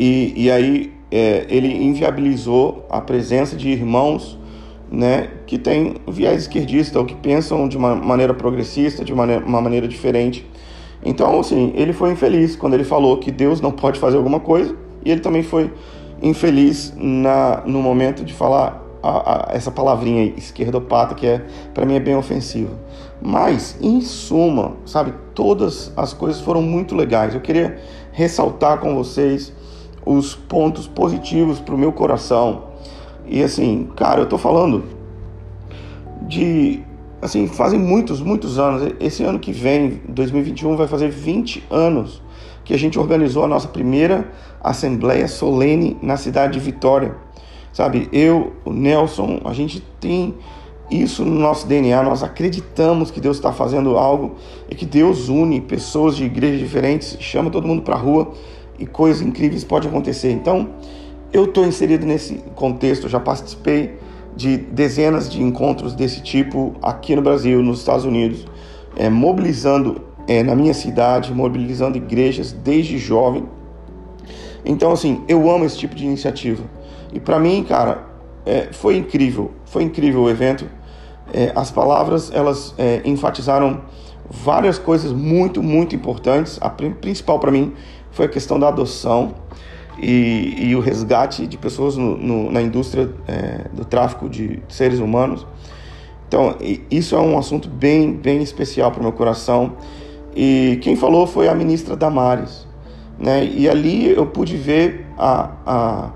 E, 0.00 0.32
e 0.34 0.50
aí 0.50 0.94
é, 1.10 1.44
ele 1.50 1.68
inviabilizou 1.68 2.86
a 2.88 3.02
presença 3.02 3.54
de 3.54 3.68
irmãos 3.68 4.38
né, 4.90 5.28
que 5.46 5.58
têm 5.58 5.96
viés 6.08 6.40
esquerdista 6.40 6.98
ou 6.98 7.04
que 7.04 7.14
pensam 7.14 7.68
de 7.68 7.76
uma 7.76 7.94
maneira 7.94 8.32
progressista, 8.32 9.04
de 9.04 9.12
uma 9.12 9.26
uma 9.26 9.60
maneira 9.60 9.86
diferente. 9.86 10.46
Então, 11.04 11.38
assim, 11.38 11.74
ele 11.76 11.92
foi 11.92 12.12
infeliz 12.12 12.56
quando 12.56 12.72
ele 12.72 12.84
falou 12.84 13.18
que 13.18 13.30
Deus 13.30 13.60
não 13.60 13.70
pode 13.70 14.00
fazer 14.00 14.16
alguma 14.16 14.40
coisa, 14.40 14.74
e 15.04 15.10
ele 15.10 15.20
também 15.20 15.42
foi 15.42 15.70
infeliz 16.22 16.94
na, 16.96 17.62
no 17.66 17.82
momento 17.82 18.24
de 18.24 18.32
falar 18.32 18.82
a, 19.02 19.52
a, 19.52 19.54
essa 19.54 19.70
palavrinha 19.70 20.22
aí, 20.22 20.34
esquerdopata, 20.34 21.14
que 21.14 21.26
é 21.26 21.44
para 21.74 21.84
mim 21.84 21.94
é 21.94 22.00
bem 22.00 22.16
ofensivo. 22.16 22.74
Mas, 23.20 23.76
em 23.82 24.00
suma, 24.00 24.76
sabe, 24.86 25.12
todas 25.34 25.92
as 25.94 26.14
coisas 26.14 26.40
foram 26.40 26.62
muito 26.62 26.94
legais. 26.94 27.34
Eu 27.34 27.40
queria 27.42 27.78
ressaltar 28.12 28.78
com 28.78 28.94
vocês 28.94 29.52
os 30.04 30.34
pontos 30.34 30.86
positivos 30.86 31.60
para 31.60 31.74
o 31.74 31.78
meu 31.78 31.92
coração. 31.92 32.64
E 33.26 33.42
assim, 33.42 33.88
cara, 33.96 34.20
eu 34.20 34.26
tô 34.26 34.38
falando 34.38 34.84
de. 36.22 36.82
Assim, 37.22 37.46
fazem 37.46 37.78
muitos, 37.78 38.20
muitos 38.20 38.58
anos. 38.58 38.94
Esse 38.98 39.22
ano 39.22 39.38
que 39.38 39.52
vem, 39.52 40.00
2021, 40.08 40.76
vai 40.76 40.88
fazer 40.88 41.08
20 41.08 41.64
anos 41.70 42.22
que 42.64 42.74
a 42.74 42.78
gente 42.78 42.98
organizou 42.98 43.44
a 43.44 43.48
nossa 43.48 43.68
primeira 43.68 44.30
assembleia 44.62 45.26
solene 45.28 45.96
na 46.02 46.16
cidade 46.16 46.54
de 46.54 46.60
Vitória. 46.60 47.16
Sabe, 47.72 48.08
eu, 48.12 48.52
o 48.64 48.72
Nelson, 48.72 49.40
a 49.44 49.52
gente 49.52 49.80
tem 50.00 50.34
isso 50.90 51.24
no 51.24 51.38
nosso 51.38 51.66
DNA, 51.68 52.02
nós 52.02 52.22
acreditamos 52.22 53.10
que 53.10 53.20
Deus 53.20 53.36
está 53.36 53.52
fazendo 53.52 53.96
algo 53.96 54.34
e 54.68 54.74
que 54.74 54.84
Deus 54.84 55.28
une 55.28 55.60
pessoas 55.60 56.16
de 56.16 56.24
igrejas 56.24 56.58
diferentes, 56.58 57.16
chama 57.20 57.48
todo 57.48 57.66
mundo 57.66 57.82
para 57.82 57.94
a 57.94 57.98
rua 57.98 58.32
e 58.80 58.86
coisas 58.86 59.22
incríveis 59.22 59.62
podem 59.62 59.88
acontecer. 59.88 60.32
Então, 60.32 60.70
eu 61.32 61.44
estou 61.44 61.64
inserido 61.64 62.04
nesse 62.04 62.36
contexto, 62.56 63.08
já 63.08 63.20
participei 63.20 63.98
de 64.34 64.56
dezenas 64.56 65.30
de 65.30 65.42
encontros 65.42 65.94
desse 65.94 66.22
tipo 66.22 66.74
aqui 66.82 67.14
no 67.14 67.22
Brasil, 67.22 67.62
nos 67.62 67.80
Estados 67.80 68.04
Unidos, 68.04 68.46
é, 68.96 69.08
mobilizando 69.08 70.00
é, 70.26 70.42
na 70.42 70.54
minha 70.54 70.74
cidade, 70.74 71.32
mobilizando 71.32 71.96
igrejas 71.96 72.52
desde 72.52 72.98
jovem. 72.98 73.44
Então, 74.64 74.92
assim, 74.92 75.22
eu 75.28 75.50
amo 75.50 75.64
esse 75.64 75.78
tipo 75.78 75.94
de 75.94 76.04
iniciativa. 76.04 76.64
E 77.12 77.20
para 77.20 77.38
mim, 77.38 77.64
cara, 77.64 78.06
é, 78.46 78.68
foi 78.72 78.96
incrível, 78.96 79.50
foi 79.64 79.82
incrível 79.82 80.22
o 80.22 80.30
evento. 80.30 80.66
É, 81.32 81.52
as 81.54 81.70
palavras 81.70 82.30
elas 82.32 82.74
é, 82.78 83.02
enfatizaram 83.04 83.82
várias 84.28 84.78
coisas 84.78 85.12
muito, 85.12 85.62
muito 85.62 85.94
importantes. 85.94 86.58
A 86.60 86.70
principal 86.70 87.38
para 87.38 87.50
mim 87.50 87.72
foi 88.12 88.26
a 88.26 88.28
questão 88.28 88.58
da 88.58 88.68
adoção 88.68 89.34
e, 89.98 90.54
e 90.68 90.76
o 90.76 90.80
resgate 90.80 91.46
de 91.46 91.56
pessoas 91.56 91.96
no, 91.96 92.16
no, 92.16 92.50
na 92.50 92.62
indústria 92.62 93.10
é, 93.28 93.66
do 93.72 93.84
tráfico 93.84 94.28
de 94.28 94.62
seres 94.68 94.98
humanos. 94.98 95.46
Então, 96.28 96.56
isso 96.90 97.16
é 97.16 97.20
um 97.20 97.36
assunto 97.36 97.68
bem, 97.68 98.12
bem 98.12 98.40
especial 98.42 98.92
para 98.92 99.00
o 99.00 99.02
meu 99.02 99.12
coração. 99.12 99.72
E 100.34 100.78
quem 100.80 100.94
falou 100.94 101.26
foi 101.26 101.48
a 101.48 101.54
ministra 101.54 101.96
Damares. 101.96 102.68
Né? 103.18 103.44
E 103.44 103.68
ali 103.68 104.08
eu 104.10 104.26
pude 104.26 104.56
ver 104.56 105.06
a, 105.18 105.50
a, 105.66 106.10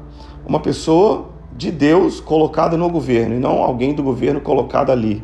uma 0.46 0.60
pessoa 0.60 1.26
de 1.56 1.70
Deus 1.70 2.20
colocada 2.20 2.76
no 2.76 2.88
governo 2.88 3.34
e 3.34 3.38
não 3.38 3.62
alguém 3.62 3.92
do 3.92 4.02
governo 4.02 4.40
colocado 4.40 4.90
ali. 4.90 5.22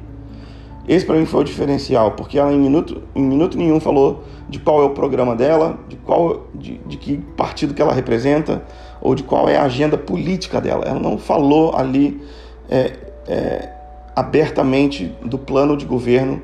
Esse 0.89 1.05
para 1.05 1.17
mim 1.17 1.27
foi 1.27 1.43
o 1.43 1.45
diferencial, 1.45 2.13
porque 2.13 2.39
ela 2.39 2.53
em 2.53 2.59
minuto, 2.59 3.03
em 3.15 3.23
minuto 3.23 3.57
nenhum 3.57 3.79
falou 3.79 4.25
de 4.49 4.59
qual 4.59 4.83
é 4.83 4.85
o 4.85 4.91
programa 4.91 5.37
dela, 5.37 5.79
de 5.89 5.97
qual 5.97 6.47
de, 6.55 6.79
de 6.87 6.97
que 6.97 7.19
partido 7.37 7.75
que 7.75 7.83
ela 7.83 7.93
representa 7.93 8.63
ou 9.01 9.15
de 9.15 9.23
qual 9.23 9.49
é 9.49 9.57
a 9.57 9.63
agenda 9.63 9.97
política 9.97 10.61
dela. 10.61 10.85
Ela 10.85 10.99
não 10.99 11.19
falou 11.19 11.77
ali 11.77 12.21
é, 12.69 12.93
é, 13.29 13.69
abertamente 14.17 15.15
do 15.25 15.39
plano 15.39 15.77
de 15.77 15.85
governo 15.85 16.43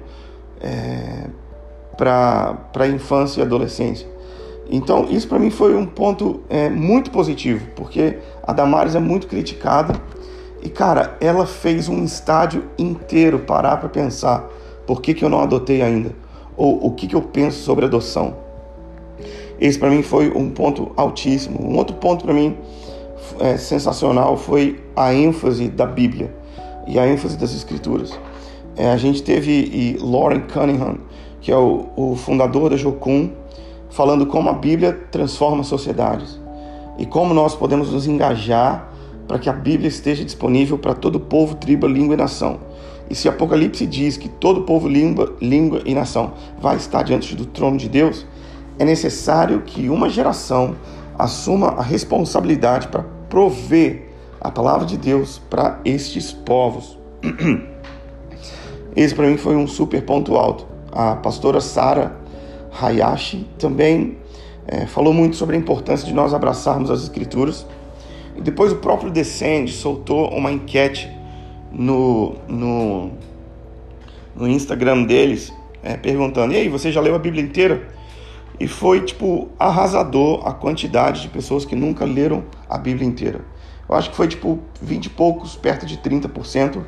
é, 0.61 1.29
para 1.97 2.59
a 2.75 2.87
infância 2.87 3.41
e 3.41 3.43
adolescência. 3.43 4.07
Então, 4.71 5.07
isso 5.09 5.29
para 5.29 5.39
mim 5.39 5.51
foi 5.51 5.77
um 5.77 5.87
ponto 5.87 6.41
é, 6.49 6.69
muito 6.69 7.11
positivo, 7.11 7.69
porque 7.77 8.19
a 8.43 8.53
Damares 8.53 8.95
é 8.95 9.01
muito 9.01 9.27
criticada 9.27 9.95
e, 10.67 10.69
cara, 10.69 11.17
ela 11.21 11.47
fez 11.47 11.89
um 11.89 12.03
estádio 12.03 12.65
inteiro 12.77 13.39
parar 13.39 13.77
para 13.77 13.89
pensar 13.89 14.49
por 14.85 15.01
que, 15.01 15.15
que 15.15 15.25
eu 15.25 15.29
não 15.29 15.39
adotei 15.39 15.81
ainda, 15.81 16.11
ou 16.57 16.85
o 16.85 16.91
que, 16.91 17.07
que 17.07 17.15
eu 17.15 17.23
penso 17.23 17.63
sobre 17.63 17.85
adoção. 17.85 18.35
Esse 19.61 19.79
para 19.79 19.89
mim 19.89 20.03
foi 20.03 20.29
um 20.35 20.51
ponto 20.51 20.91
altíssimo. 20.97 21.71
Um 21.71 21.77
outro 21.77 21.95
ponto 21.95 22.25
para 22.25 22.35
mim 22.35 22.57
é, 23.39 23.57
sensacional 23.57 24.37
foi 24.37 24.83
a 24.97 25.15
ênfase 25.15 25.69
da 25.69 25.87
Bíblia 25.87 26.35
e 26.85 26.99
a 26.99 27.07
ênfase 27.07 27.39
das 27.39 27.55
Escrituras. 27.55 28.19
É, 28.75 28.91
a 28.91 28.97
gente 28.97 29.23
teve 29.23 29.53
e 29.53 29.99
Lauren 30.01 30.41
Cunningham, 30.53 30.99
que 31.41 31.53
é 31.53 31.57
o, 31.57 31.87
o 31.95 32.17
fundador 32.17 32.71
da 32.71 32.77
Jocum, 32.77 33.31
falando 33.89 34.27
como 34.27 34.51
a 34.51 34.53
Bíblia 34.53 34.93
transforma 35.13 35.63
sociedades 35.63 36.41
e 36.99 37.07
como 37.07 37.33
nós 37.33 37.55
podemos 37.55 37.93
nos 37.93 38.09
engajar 38.09 38.96
para 39.27 39.39
que 39.39 39.49
a 39.49 39.53
Bíblia 39.53 39.89
esteja 39.89 40.25
disponível 40.25 40.79
para 40.79 40.95
todo 40.95 41.19
povo, 41.19 41.55
tribo, 41.55 41.87
língua 41.87 42.15
e 42.15 42.19
nação. 42.19 42.61
E 43.09 43.15
se 43.15 43.29
Apocalipse 43.29 43.87
diz 43.87 44.17
que 44.17 44.29
todo 44.29 44.63
povo, 44.63 44.89
língua, 44.89 45.37
língua 45.41 45.81
e 45.85 45.95
nação 45.95 46.33
vai 46.61 46.77
estar 46.77 47.03
diante 47.03 47.35
do 47.35 47.47
trono 47.47 47.77
de 47.77 47.89
Deus, 47.89 48.27
é 48.79 48.85
necessário 48.85 49.63
que 49.63 49.89
uma 49.89 50.09
geração 50.09 50.75
assuma 51.19 51.69
a 51.69 51.83
responsabilidade 51.83 52.89
para 52.89 53.05
prover 53.29 54.11
a 54.41 54.51
palavra 54.51 54.87
de 54.87 54.97
Deus 54.97 55.41
para 55.51 55.81
estes 55.85 56.33
povos. 56.33 56.99
Esse 58.95 59.15
para 59.15 59.27
mim 59.27 59.37
foi 59.37 59.57
um 59.57 59.67
super 59.67 60.03
ponto 60.05 60.37
alto. 60.37 60.67
A 60.91 61.17
pastora 61.17 61.61
Sara 61.61 62.17
Hayashi 62.81 63.47
também 63.59 64.19
é, 64.67 64.87
falou 64.87 65.13
muito 65.13 65.37
sobre 65.37 65.57
a 65.57 65.59
importância 65.59 66.07
de 66.07 66.15
nós 66.15 66.35
abraçarmos 66.35 66.91
as 66.91 67.03
Escrituras. 67.03 67.67
E 68.37 68.41
depois 68.41 68.73
o 68.73 68.77
próprio 68.77 69.11
Descend 69.11 69.73
soltou 69.73 70.29
uma 70.31 70.53
enquete 70.53 71.11
no, 71.73 72.35
no, 72.47 73.11
no 74.35 74.49
Instagram 74.49 75.05
deles, 75.05 75.53
é, 75.83 75.97
perguntando: 75.97 76.53
E 76.53 76.57
aí, 76.57 76.69
você 76.69 76.93
já 76.93 77.01
leu 77.01 77.15
a 77.15 77.19
Bíblia 77.19 77.43
inteira? 77.43 77.89
E 78.59 78.67
foi, 78.67 79.03
tipo, 79.03 79.49
arrasador 79.59 80.47
a 80.47 80.53
quantidade 80.53 81.23
de 81.23 81.29
pessoas 81.29 81.65
que 81.65 81.77
nunca 81.77 82.05
leram 82.05 82.45
a 82.69 82.79
Bíblia 82.79 83.07
inteira. 83.07 83.41
Eu 83.89 83.95
acho 83.95 84.11
que 84.11 84.17
foi, 84.17 84.29
tipo, 84.29 84.59
20 84.81 85.07
e 85.07 85.11
poucos, 85.11 85.57
perto 85.57 85.85
de 85.85 85.99
30% 85.99 86.83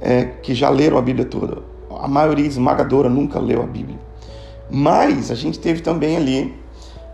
é, 0.00 0.24
que 0.42 0.54
já 0.54 0.68
leram 0.68 0.98
a 0.98 1.02
Bíblia 1.02 1.24
toda. 1.24 1.62
A 1.98 2.08
maioria 2.08 2.46
esmagadora 2.46 3.08
nunca 3.08 3.38
leu 3.38 3.62
a 3.62 3.66
Bíblia. 3.66 3.98
Mas 4.70 5.30
a 5.30 5.34
gente 5.34 5.58
teve 5.58 5.80
também 5.80 6.16
ali 6.16 6.54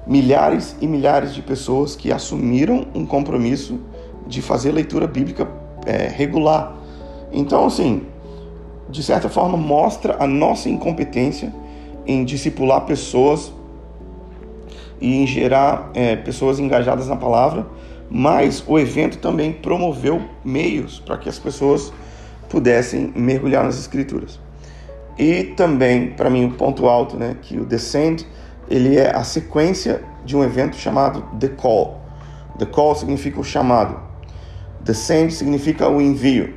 milhares 0.08 0.74
e 0.80 0.86
milhares 0.86 1.34
de 1.34 1.42
pessoas 1.42 1.94
que 1.94 2.10
assumiram 2.10 2.86
um 2.94 3.04
compromisso 3.04 3.78
de 4.26 4.40
fazer 4.40 4.72
leitura 4.72 5.06
bíblica 5.06 5.46
é, 5.84 6.08
regular. 6.08 6.74
Então, 7.30 7.66
assim, 7.66 8.02
de 8.88 9.02
certa 9.02 9.28
forma, 9.28 9.56
mostra 9.58 10.16
a 10.18 10.26
nossa 10.26 10.70
incompetência 10.70 11.54
em 12.06 12.24
discipular 12.24 12.86
pessoas 12.86 13.52
e 14.98 15.22
em 15.22 15.26
gerar 15.26 15.90
é, 15.94 16.16
pessoas 16.16 16.58
engajadas 16.58 17.06
na 17.06 17.16
palavra, 17.16 17.66
mas 18.10 18.64
o 18.66 18.78
evento 18.78 19.18
também 19.18 19.52
promoveu 19.52 20.22
meios 20.42 20.98
para 20.98 21.18
que 21.18 21.28
as 21.28 21.38
pessoas 21.38 21.92
pudessem 22.48 23.12
mergulhar 23.14 23.62
nas 23.62 23.78
escrituras. 23.78 24.40
E 25.18 25.44
também, 25.44 26.10
para 26.12 26.30
mim, 26.30 26.44
o 26.44 26.48
um 26.48 26.52
ponto 26.52 26.86
alto, 26.86 27.16
né, 27.16 27.36
que 27.42 27.58
o 27.58 27.66
Descend, 27.66 28.24
ele 28.70 28.96
é 28.96 29.14
a 29.14 29.24
sequência 29.24 30.02
de 30.24 30.36
um 30.36 30.42
evento 30.42 30.76
chamado 30.76 31.22
The 31.38 31.48
Call. 31.48 32.00
The 32.58 32.66
Call 32.66 32.94
significa 32.94 33.40
o 33.40 33.44
chamado. 33.44 33.98
Descend 34.80 35.32
significa 35.32 35.88
o 35.88 36.00
envio. 36.00 36.54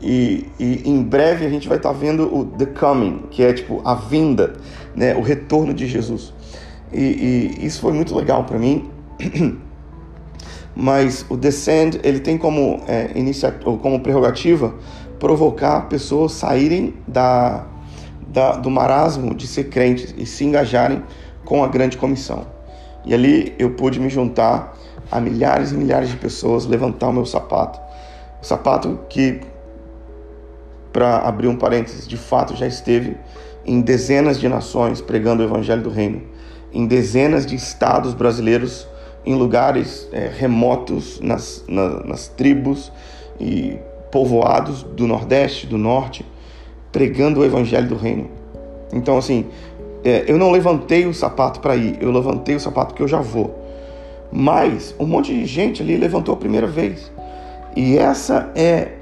E, 0.00 0.46
e, 0.58 0.82
em 0.84 1.02
breve 1.02 1.46
a 1.46 1.48
gente 1.48 1.68
vai 1.68 1.76
estar 1.76 1.92
tá 1.92 1.94
vendo 1.94 2.34
o 2.34 2.44
The 2.44 2.66
Coming, 2.66 3.24
que 3.30 3.42
é 3.42 3.52
tipo 3.52 3.80
a 3.84 3.94
vinda, 3.94 4.54
né, 4.96 5.14
o 5.14 5.20
retorno 5.20 5.72
de 5.72 5.86
Jesus. 5.86 6.34
E, 6.92 7.54
e 7.60 7.66
isso 7.66 7.80
foi 7.80 7.92
muito 7.92 8.14
legal 8.14 8.44
para 8.44 8.58
mim. 8.58 8.90
Mas 10.74 11.24
o 11.28 11.36
Descend 11.36 12.00
ele 12.02 12.20
tem 12.20 12.36
como 12.36 12.82
é, 12.88 13.10
iniciativa, 13.14 13.76
como 13.76 14.00
prerrogativa 14.00 14.74
provocar 15.18 15.82
pessoas 15.82 16.32
saírem 16.32 16.94
da 17.06 17.66
da, 18.32 18.52
do 18.52 18.70
marasmo 18.70 19.34
de 19.34 19.46
ser 19.46 19.64
crentes 19.64 20.14
e 20.16 20.24
se 20.24 20.44
engajarem 20.44 21.02
com 21.44 21.62
a 21.62 21.68
grande 21.68 21.96
comissão. 21.96 22.46
E 23.04 23.12
ali 23.12 23.54
eu 23.58 23.70
pude 23.70 24.00
me 24.00 24.08
juntar 24.08 24.76
a 25.10 25.20
milhares 25.20 25.72
e 25.72 25.74
milhares 25.74 26.08
de 26.08 26.16
pessoas, 26.16 26.64
levantar 26.64 27.08
o 27.08 27.12
meu 27.12 27.26
sapato. 27.26 27.78
O 28.40 28.46
sapato 28.46 29.00
que, 29.08 29.40
para 30.92 31.18
abrir 31.18 31.48
um 31.48 31.56
parênteses, 31.56 32.08
de 32.08 32.16
fato 32.16 32.56
já 32.56 32.66
esteve 32.66 33.16
em 33.66 33.80
dezenas 33.80 34.40
de 34.40 34.48
nações 34.48 35.00
pregando 35.00 35.42
o 35.42 35.46
evangelho 35.46 35.82
do 35.82 35.90
reino, 35.90 36.22
em 36.72 36.86
dezenas 36.86 37.44
de 37.44 37.54
estados 37.54 38.14
brasileiros, 38.14 38.88
em 39.24 39.34
lugares 39.34 40.08
é, 40.10 40.28
remotos, 40.34 41.20
nas, 41.20 41.64
na, 41.68 42.02
nas 42.04 42.28
tribos 42.28 42.90
e 43.38 43.76
povoados 44.10 44.82
do 44.82 45.06
Nordeste, 45.06 45.66
do 45.66 45.78
Norte, 45.78 46.24
pregando 46.92 47.40
o 47.40 47.44
evangelho 47.44 47.88
do 47.88 47.96
reino. 47.96 48.30
Então, 48.92 49.16
assim, 49.16 49.46
é, 50.04 50.24
eu 50.26 50.36
não 50.36 50.50
levantei 50.50 51.06
o 51.06 51.14
sapato 51.14 51.60
para 51.60 51.74
ir, 51.74 51.96
eu 52.00 52.12
levantei 52.12 52.54
o 52.54 52.60
sapato 52.60 52.94
que 52.94 53.02
eu 53.02 53.08
já 53.08 53.20
vou. 53.20 53.58
Mas 54.30 54.94
um 54.98 55.06
monte 55.06 55.32
de 55.32 55.46
gente 55.46 55.82
ali 55.82 55.96
levantou 55.96 56.34
a 56.34 56.36
primeira 56.36 56.66
vez. 56.66 57.10
E 57.74 57.96
essa 57.96 58.50
é 58.54 58.92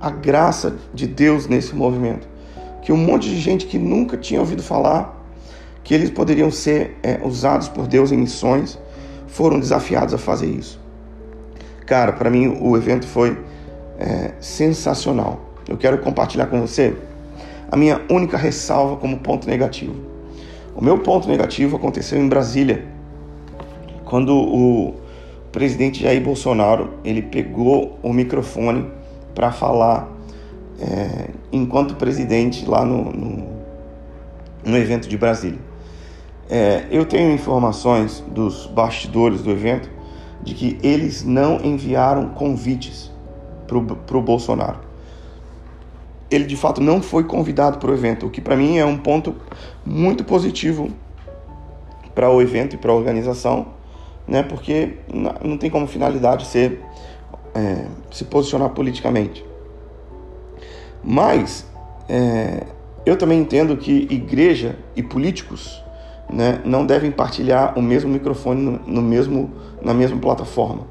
a 0.00 0.10
graça 0.10 0.76
de 0.92 1.06
Deus 1.06 1.46
nesse 1.46 1.74
movimento. 1.74 2.28
Que 2.82 2.92
um 2.92 2.96
monte 2.96 3.28
de 3.28 3.38
gente 3.38 3.66
que 3.66 3.78
nunca 3.78 4.16
tinha 4.16 4.40
ouvido 4.40 4.62
falar 4.62 5.16
que 5.82 5.94
eles 5.94 6.10
poderiam 6.10 6.50
ser 6.50 6.98
é, 7.02 7.18
usados 7.22 7.68
por 7.68 7.86
Deus 7.86 8.12
em 8.12 8.18
missões 8.18 8.78
foram 9.26 9.58
desafiados 9.58 10.14
a 10.14 10.18
fazer 10.18 10.46
isso. 10.46 10.78
Cara, 11.86 12.12
para 12.12 12.30
mim 12.30 12.58
o 12.60 12.76
evento 12.76 13.06
foi 13.06 13.38
é, 13.98 14.32
sensacional. 14.40 15.40
Eu 15.68 15.76
quero 15.76 15.98
compartilhar 15.98 16.46
com 16.46 16.60
você 16.60 16.94
a 17.70 17.76
minha 17.76 18.00
única 18.10 18.36
ressalva 18.36 18.96
como 18.96 19.18
ponto 19.18 19.48
negativo. 19.48 19.94
O 20.74 20.82
meu 20.82 20.98
ponto 20.98 21.28
negativo 21.28 21.76
aconteceu 21.76 22.18
em 22.18 22.28
Brasília, 22.28 22.86
quando 24.04 24.34
o 24.36 24.94
presidente 25.52 26.02
Jair 26.02 26.22
Bolsonaro 26.22 26.94
ele 27.04 27.22
pegou 27.22 27.98
o 28.02 28.12
microfone 28.12 28.88
para 29.34 29.50
falar 29.50 30.08
é, 30.80 31.30
enquanto 31.52 31.96
presidente 31.96 32.64
lá 32.64 32.84
no, 32.84 33.12
no, 33.12 33.46
no 34.64 34.76
evento 34.76 35.08
de 35.08 35.18
Brasília. 35.18 35.58
É, 36.48 36.86
eu 36.90 37.04
tenho 37.04 37.30
informações 37.32 38.24
dos 38.28 38.66
bastidores 38.66 39.42
do 39.42 39.50
evento 39.50 39.90
de 40.42 40.54
que 40.54 40.78
eles 40.82 41.24
não 41.24 41.60
enviaram 41.62 42.30
convites 42.30 43.12
para 43.66 44.16
o 44.16 44.22
Bolsonaro. 44.22 44.87
Ele 46.30 46.44
de 46.44 46.56
fato 46.56 46.80
não 46.80 47.00
foi 47.00 47.24
convidado 47.24 47.78
para 47.78 47.90
o 47.90 47.94
evento, 47.94 48.26
o 48.26 48.30
que 48.30 48.40
para 48.40 48.56
mim 48.56 48.78
é 48.78 48.84
um 48.84 48.98
ponto 48.98 49.34
muito 49.84 50.24
positivo 50.24 50.90
para 52.14 52.30
o 52.30 52.42
evento 52.42 52.74
e 52.74 52.76
para 52.76 52.92
a 52.92 52.94
organização, 52.94 53.68
né? 54.26 54.42
Porque 54.42 54.98
não 55.42 55.56
tem 55.56 55.70
como 55.70 55.86
finalidade 55.86 56.46
ser 56.46 56.82
é, 57.54 57.86
se 58.10 58.24
posicionar 58.24 58.70
politicamente. 58.70 59.44
Mas 61.02 61.66
é, 62.08 62.66
eu 63.06 63.16
também 63.16 63.40
entendo 63.40 63.76
que 63.76 64.06
igreja 64.10 64.76
e 64.94 65.02
políticos 65.02 65.82
né, 66.30 66.60
não 66.64 66.84
devem 66.84 67.10
partilhar 67.10 67.78
o 67.78 67.82
mesmo 67.82 68.10
microfone 68.10 68.60
no, 68.60 68.78
no 68.86 69.02
mesmo, 69.02 69.50
na 69.80 69.94
mesma 69.94 70.18
plataforma. 70.18 70.82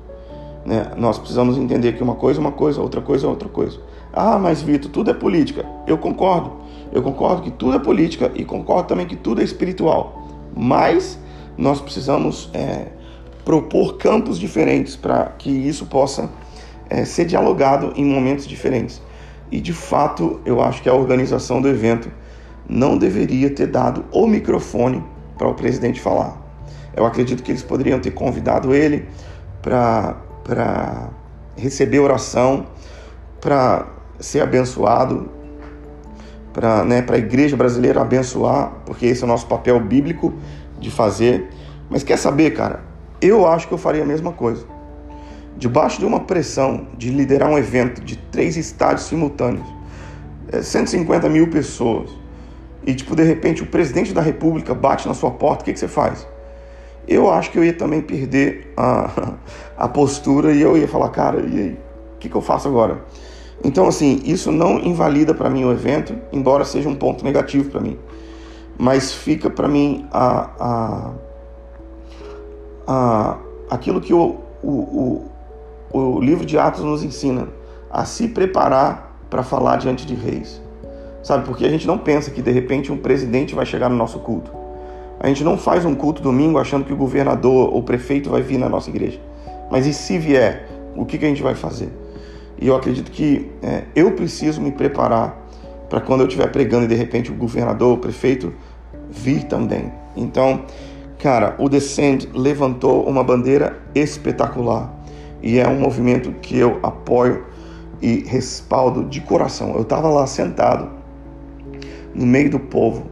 Né? 0.65 0.91
Nós 0.97 1.17
precisamos 1.17 1.57
entender 1.57 1.93
que 1.93 2.03
uma 2.03 2.15
coisa 2.15 2.39
é 2.39 2.41
uma 2.41 2.51
coisa, 2.51 2.81
outra 2.81 3.01
coisa 3.01 3.27
é 3.27 3.29
outra 3.29 3.47
coisa. 3.47 3.79
Ah, 4.17 4.39
mas 4.39 4.63
Vitor, 4.63 4.89
tudo 4.89 5.11
é 5.11 5.13
política. 5.13 5.63
Eu 5.85 5.97
concordo. 5.97 6.53
Eu 6.91 7.03
concordo 7.03 7.43
que 7.43 7.51
tudo 7.51 7.75
é 7.75 7.79
política 7.79 8.31
e 8.33 8.43
concordo 8.43 8.87
também 8.87 9.05
que 9.05 9.15
tudo 9.15 9.41
é 9.41 9.43
espiritual. 9.43 10.27
Mas 10.55 11.19
nós 11.55 11.79
precisamos 11.79 12.49
é, 12.51 12.87
propor 13.45 13.97
campos 13.97 14.39
diferentes 14.39 14.95
para 14.95 15.25
que 15.37 15.51
isso 15.51 15.85
possa 15.85 16.31
é, 16.89 17.05
ser 17.05 17.25
dialogado 17.25 17.93
em 17.95 18.03
momentos 18.03 18.47
diferentes. 18.47 18.99
E 19.51 19.61
de 19.61 19.71
fato, 19.71 20.41
eu 20.45 20.61
acho 20.61 20.81
que 20.81 20.89
a 20.89 20.93
organização 20.93 21.61
do 21.61 21.67
evento 21.67 22.11
não 22.67 22.97
deveria 22.97 23.51
ter 23.51 23.67
dado 23.67 24.03
o 24.11 24.25
microfone 24.25 25.03
para 25.37 25.47
o 25.47 25.53
presidente 25.53 26.01
falar. 26.01 26.41
Eu 26.95 27.05
acredito 27.05 27.43
que 27.43 27.51
eles 27.51 27.61
poderiam 27.61 27.99
ter 27.99 28.11
convidado 28.11 28.73
ele 28.73 29.07
para 29.61 31.09
receber 31.55 31.99
oração, 31.99 32.65
para 33.39 33.96
ser 34.19 34.41
abençoado, 34.41 35.29
para 36.53 36.83
né, 36.83 37.05
a 37.07 37.17
igreja 37.17 37.55
brasileira 37.55 38.01
abençoar, 38.01 38.71
porque 38.85 39.05
esse 39.05 39.21
é 39.21 39.25
o 39.25 39.27
nosso 39.27 39.45
papel 39.45 39.79
bíblico 39.79 40.33
de 40.79 40.89
fazer. 40.89 41.49
Mas 41.87 42.01
quer 42.01 42.17
saber, 42.17 42.51
cara? 42.51 42.81
Eu 43.21 43.47
acho 43.47 43.67
que 43.67 43.73
eu 43.73 43.77
faria 43.77 44.01
a 44.01 44.05
mesma 44.05 44.31
coisa. 44.31 44.65
Debaixo 45.55 45.99
de 45.99 46.05
uma 46.05 46.21
pressão 46.21 46.87
de 46.97 47.09
liderar 47.09 47.49
um 47.49 47.57
evento 47.57 48.01
de 48.01 48.15
três 48.15 48.57
estádios 48.57 49.07
simultâneos, 49.07 49.67
150 50.61 51.25
é, 51.25 51.29
mil 51.29 51.47
pessoas, 51.49 52.09
e 52.85 52.93
tipo, 52.93 53.15
de 53.15 53.23
repente 53.23 53.63
o 53.63 53.67
presidente 53.67 54.13
da 54.13 54.21
república 54.21 54.73
bate 54.73 55.07
na 55.07 55.13
sua 55.13 55.31
porta, 55.31 55.61
o 55.61 55.65
que, 55.65 55.73
que 55.73 55.79
você 55.79 55.87
faz? 55.87 56.27
Eu 57.07 57.31
acho 57.31 57.51
que 57.51 57.57
eu 57.57 57.63
ia 57.63 57.73
também 57.73 58.01
perder 58.01 58.73
a, 58.75 59.33
a 59.77 59.87
postura 59.87 60.51
e 60.53 60.61
eu 60.61 60.77
ia 60.77 60.87
falar, 60.87 61.09
cara, 61.09 61.39
e 61.39 61.59
aí? 61.59 61.79
O 62.15 62.19
que, 62.19 62.29
que 62.29 62.35
eu 62.35 62.41
faço 62.41 62.67
agora? 62.67 63.05
Então, 63.63 63.87
assim, 63.87 64.21
isso 64.23 64.51
não 64.51 64.79
invalida 64.79 65.33
para 65.33 65.49
mim 65.49 65.65
o 65.65 65.71
evento, 65.71 66.15
embora 66.31 66.63
seja 66.63 66.87
um 66.87 66.95
ponto 66.95 67.23
negativo 67.23 67.69
para 67.69 67.81
mim. 67.81 67.97
Mas 68.77 69.11
fica 69.11 69.49
para 69.49 69.67
mim 69.67 70.05
a, 70.11 70.49
a, 70.59 71.11
a, 72.87 73.37
aquilo 73.69 73.99
que 73.99 74.13
o, 74.13 74.37
o, 74.63 75.25
o, 75.91 75.99
o 75.99 76.21
livro 76.21 76.45
de 76.45 76.57
Atos 76.57 76.83
nos 76.83 77.03
ensina, 77.03 77.47
a 77.89 78.05
se 78.05 78.27
preparar 78.27 79.17
para 79.29 79.43
falar 79.43 79.77
diante 79.77 80.05
de 80.05 80.13
reis. 80.13 80.61
Sabe, 81.23 81.45
porque 81.45 81.65
a 81.65 81.69
gente 81.69 81.87
não 81.87 81.97
pensa 81.97 82.31
que 82.31 82.41
de 82.41 82.51
repente 82.51 82.91
um 82.91 82.97
presidente 82.97 83.55
vai 83.55 83.65
chegar 83.65 83.89
no 83.89 83.95
nosso 83.95 84.19
culto. 84.19 84.51
A 85.19 85.27
gente 85.27 85.43
não 85.43 85.57
faz 85.57 85.83
um 85.83 85.95
culto 85.95 86.21
domingo 86.21 86.59
achando 86.59 86.85
que 86.85 86.93
o 86.93 86.95
governador 86.95 87.73
ou 87.73 87.79
o 87.79 87.83
prefeito 87.83 88.29
vai 88.29 88.41
vir 88.41 88.57
na 88.57 88.69
nossa 88.69 88.89
igreja. 88.89 89.19
Mas 89.69 89.85
e 89.85 89.93
se 89.93 90.17
vier, 90.17 90.67
o 90.95 91.05
que, 91.05 91.17
que 91.17 91.25
a 91.25 91.27
gente 91.27 91.41
vai 91.41 91.55
fazer? 91.55 91.89
E 92.59 92.67
eu 92.67 92.75
acredito 92.75 93.11
que 93.11 93.51
é, 93.61 93.83
eu 93.95 94.11
preciso 94.11 94.61
me 94.61 94.71
preparar 94.71 95.47
para 95.89 96.01
quando 96.01 96.21
eu 96.21 96.27
estiver 96.27 96.51
pregando 96.51 96.85
e 96.85 96.87
de 96.87 96.95
repente 96.95 97.31
o 97.31 97.35
governador, 97.35 97.97
o 97.97 97.97
prefeito 97.97 98.53
vir 99.09 99.43
também. 99.43 99.91
Então, 100.15 100.65
cara, 101.19 101.55
o 101.59 101.69
Descend 101.69 102.29
levantou 102.33 103.07
uma 103.07 103.23
bandeira 103.23 103.79
espetacular 103.93 104.93
e 105.41 105.59
é 105.59 105.67
um 105.67 105.79
movimento 105.79 106.31
que 106.41 106.57
eu 106.57 106.79
apoio 106.81 107.45
e 108.01 108.23
respaldo 108.27 109.03
de 109.05 109.21
coração. 109.21 109.73
Eu 109.75 109.81
estava 109.81 110.09
lá 110.09 110.25
sentado 110.27 110.89
no 112.13 112.25
meio 112.25 112.49
do 112.49 112.59
povo, 112.59 113.05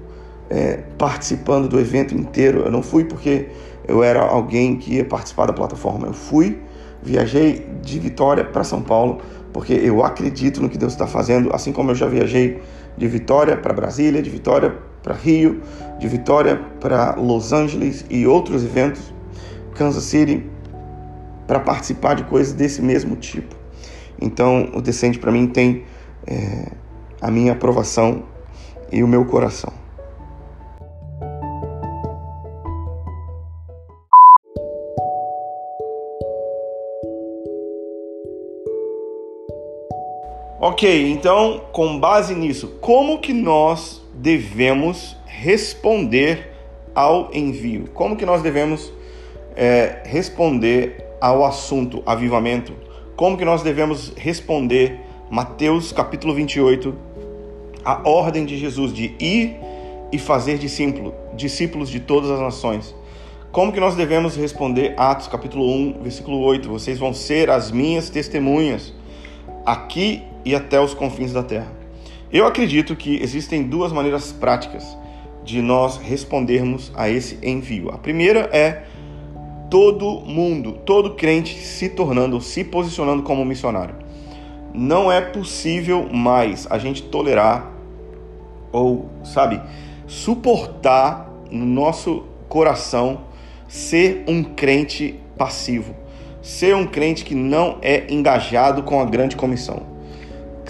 é, 0.49 0.77
participando 0.97 1.67
do 1.67 1.79
evento 1.79 2.15
inteiro. 2.15 2.61
Eu 2.61 2.71
não 2.71 2.81
fui 2.81 3.05
porque 3.05 3.47
eu 3.87 4.03
era 4.03 4.21
alguém 4.21 4.75
que 4.75 4.95
ia 4.95 5.05
participar 5.05 5.45
da 5.45 5.53
plataforma. 5.53 6.07
Eu 6.07 6.13
fui, 6.13 6.59
viajei 7.05 7.65
de 7.81 7.99
Vitória 7.99 8.43
para 8.43 8.63
São 8.63 8.81
Paulo 8.81 9.21
porque 9.55 9.71
eu 9.71 10.03
acredito 10.03 10.61
no 10.61 10.67
que 10.67 10.77
Deus 10.77 10.91
está 10.91 11.07
fazendo, 11.07 11.55
assim 11.55 11.71
como 11.71 11.91
eu 11.91 11.95
já 11.95 12.07
viajei 12.07 12.61
de 12.97 13.07
Vitória 13.07 13.55
para 13.55 13.73
Brasília, 13.73 14.21
de 14.21 14.29
Vitória 14.29 14.77
para 15.01 15.13
Rio, 15.13 15.61
de 15.97 16.09
Vitória 16.09 16.59
para 16.81 17.15
Los 17.15 17.53
Angeles 17.53 18.05
e 18.09 18.27
outros 18.27 18.65
eventos, 18.65 19.13
Kansas 19.73 20.03
City, 20.03 20.45
para 21.47 21.61
participar 21.61 22.15
de 22.15 22.23
coisas 22.23 22.51
desse 22.51 22.81
mesmo 22.81 23.15
tipo. 23.15 23.55
Então, 24.19 24.71
o 24.73 24.81
Descende 24.81 25.19
para 25.19 25.31
mim 25.31 25.47
tem 25.47 25.85
é, 26.27 26.71
a 27.21 27.31
minha 27.31 27.53
aprovação 27.53 28.23
e 28.91 29.01
o 29.03 29.07
meu 29.07 29.23
coração. 29.23 29.71
Ok, 40.57 41.11
então, 41.11 41.63
com 41.73 41.99
base 41.99 42.33
nisso, 42.33 42.77
como 42.79 43.19
que 43.19 43.33
nós 43.33 44.01
devemos 44.13 45.17
responder 45.25 46.49
ao 46.95 47.29
envio? 47.33 47.89
Como 47.93 48.15
que 48.15 48.25
nós 48.25 48.41
devemos 48.41 48.89
é, 49.53 50.01
responder 50.05 51.05
ao 51.19 51.43
assunto 51.43 52.01
avivamento? 52.05 52.71
Como 53.17 53.37
que 53.37 53.43
nós 53.43 53.63
devemos 53.63 54.13
responder 54.15 55.01
Mateus 55.29 55.91
capítulo 55.91 56.33
28, 56.33 56.95
a 57.83 58.07
ordem 58.07 58.45
de 58.45 58.57
Jesus 58.57 58.93
de 58.93 59.13
ir 59.19 59.57
e 60.09 60.17
fazer 60.17 60.57
discípulo, 60.57 61.13
discípulos 61.33 61.89
de 61.89 61.99
todas 61.99 62.31
as 62.31 62.39
nações? 62.39 62.95
Como 63.51 63.73
que 63.73 63.79
nós 63.81 63.93
devemos 63.93 64.37
responder 64.37 64.93
Atos 64.95 65.27
capítulo 65.27 65.69
1, 65.69 66.01
versículo 66.01 66.39
8? 66.39 66.69
Vocês 66.69 66.97
vão 66.97 67.13
ser 67.13 67.49
as 67.49 67.71
minhas 67.71 68.09
testemunhas 68.09 68.93
aqui 69.65 70.23
e 70.45 70.53
até 70.53 70.79
os 70.79 70.93
confins 70.93 71.33
da 71.33 71.43
terra. 71.43 71.71
Eu 72.31 72.45
acredito 72.45 72.95
que 72.95 73.21
existem 73.21 73.63
duas 73.63 73.91
maneiras 73.91 74.31
práticas 74.31 74.97
de 75.43 75.61
nós 75.61 75.97
respondermos 75.97 76.91
a 76.95 77.09
esse 77.09 77.39
envio. 77.41 77.89
A 77.89 77.97
primeira 77.97 78.49
é 78.51 78.83
todo 79.69 80.21
mundo, 80.21 80.73
todo 80.85 81.15
crente 81.15 81.55
se 81.59 81.89
tornando, 81.89 82.39
se 82.39 82.63
posicionando 82.63 83.23
como 83.23 83.43
missionário. 83.43 83.95
Não 84.73 85.11
é 85.11 85.21
possível 85.21 86.09
mais 86.11 86.67
a 86.69 86.77
gente 86.77 87.03
tolerar 87.03 87.71
ou, 88.71 89.09
sabe, 89.23 89.61
suportar 90.05 91.31
no 91.49 91.65
nosso 91.65 92.25
coração 92.49 93.21
ser 93.67 94.23
um 94.27 94.43
crente 94.43 95.19
passivo, 95.37 95.95
ser 96.41 96.75
um 96.75 96.85
crente 96.85 97.23
que 97.23 97.33
não 97.33 97.77
é 97.81 98.05
engajado 98.09 98.83
com 98.83 98.99
a 98.99 99.05
grande 99.05 99.35
comissão 99.35 99.94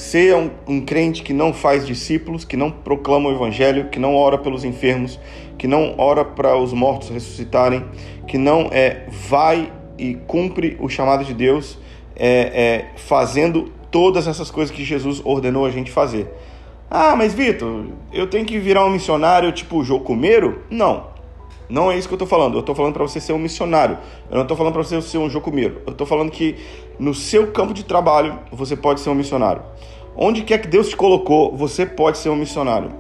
ser 0.02 0.36
um, 0.36 0.50
um, 0.68 0.82
crente 0.82 1.24
que 1.24 1.34
não 1.34 1.54
faz 1.54 1.86
discípulos, 1.86 2.46
que 2.46 2.58
não 2.58 2.72
proclama 2.72 3.30
o 3.30 3.34
evangelho, 3.34 3.90
que 3.90 4.00
não 4.00 4.16
ora 4.16 4.38
pelos 4.38 4.64
enfermos, 4.64 5.20
que 5.58 5.68
não 5.68 5.96
ora 5.98 6.24
para 6.24 6.58
os 6.58 6.74
mortos 6.74 7.10
ressuscitarem, 7.10 7.86
que 8.28 8.38
não 8.38 8.70
é 8.72 9.06
vai 9.28 9.72
e 9.98 10.16
cumpre 10.28 10.78
o 10.80 10.90
chamado 10.90 11.24
de 11.24 11.34
Deus, 11.34 11.78
é, 12.16 12.30
é, 12.30 12.86
fazendo 12.96 13.72
todas 13.90 14.28
essas 14.28 14.52
coisas 14.52 14.76
que 14.76 14.84
Jesus 14.84 15.22
ordenou 15.24 15.66
a 15.66 15.70
gente 15.70 15.92
fazer. 15.92 16.28
Ah, 16.90 17.16
mas 17.16 17.34
Vitor, 17.34 17.86
eu 18.14 18.28
tenho 18.28 18.46
que 18.46 18.60
virar 18.60 18.86
um 18.86 18.90
missionário 18.90 19.52
tipo 19.52 19.84
jocumeiro? 19.84 20.64
Não. 20.70 21.15
Não 21.68 21.92
é 21.92 21.98
isso 21.98 22.08
que 22.08 22.14
eu 22.14 22.18
estou 22.18 22.28
falando. 22.28 22.56
Eu 22.56 22.60
estou 22.60 22.76
falando 22.76 22.94
para 22.94 23.04
você 23.04 23.20
ser 23.20 23.34
um 23.34 23.40
missionário. 23.40 23.98
Eu 24.30 24.36
não 24.36 24.44
estou 24.44 24.56
falando 24.56 24.74
para 24.74 24.84
você 24.84 25.02
ser 25.02 25.18
um 25.18 25.30
jocumeiro. 25.30 25.82
Eu 25.86 25.92
estou 25.92 26.06
falando 26.06 26.32
que 26.32 26.56
no 27.00 27.14
seu 27.14 27.48
campo 27.52 27.74
de 27.74 27.84
trabalho 27.84 28.40
você 28.52 28.76
pode 28.76 29.00
ser 29.00 29.10
um 29.10 29.16
missionário. 29.16 29.64
Onde 30.16 30.44
quer 30.44 30.60
que 30.60 30.68
Deus 30.68 30.90
te 30.90 30.96
colocou, 30.96 31.56
você 31.56 31.86
pode 31.86 32.18
ser 32.18 32.30
um 32.30 32.36
missionário. 32.36 32.92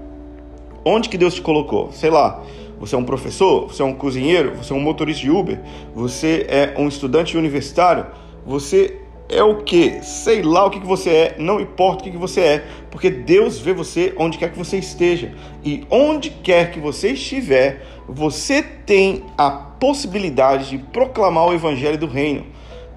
Onde 0.84 1.10
que 1.10 1.18
Deus 1.18 1.36
te 1.36 1.42
colocou? 1.42 1.92
Sei 1.92 2.10
lá, 2.10 2.44
você 2.80 2.96
é 2.96 2.98
um 2.98 3.06
professor, 3.06 3.68
você 3.68 3.82
é 3.82 3.86
um 3.86 3.94
cozinheiro, 3.94 4.56
você 4.56 4.74
é 4.74 4.76
um 4.76 4.80
motorista 4.80 5.22
de 5.22 5.32
Uber, 5.32 5.60
você 5.94 6.46
é 6.50 6.74
um 6.78 6.88
estudante 6.88 7.38
universitário, 7.38 8.06
você 8.46 9.00
é 9.30 9.42
o 9.42 9.64
que? 9.64 10.04
Sei 10.04 10.42
lá 10.44 10.66
o 10.66 10.70
que, 10.70 10.80
que 10.80 10.86
você 10.86 11.10
é, 11.10 11.36
não 11.40 11.60
importa 11.60 12.02
o 12.02 12.04
que, 12.04 12.12
que 12.12 12.18
você 12.18 12.42
é, 12.42 12.66
porque 12.92 13.10
Deus 13.10 13.60
vê 13.60 13.74
você 13.74 14.14
onde 14.18 14.38
quer 14.38 14.52
que 14.52 14.58
você 14.58 14.78
esteja. 14.78 15.34
E 15.64 15.86
onde 15.90 16.30
quer 16.30 16.72
que 16.72 16.80
você 16.80 17.12
estiver, 17.12 17.82
você 18.08 18.62
tem 18.62 19.24
a 19.38 19.50
possibilidade 19.50 20.70
de 20.70 20.78
proclamar 20.78 21.48
o 21.48 21.54
evangelho 21.54 21.98
do 21.98 22.08
reino. 22.08 22.46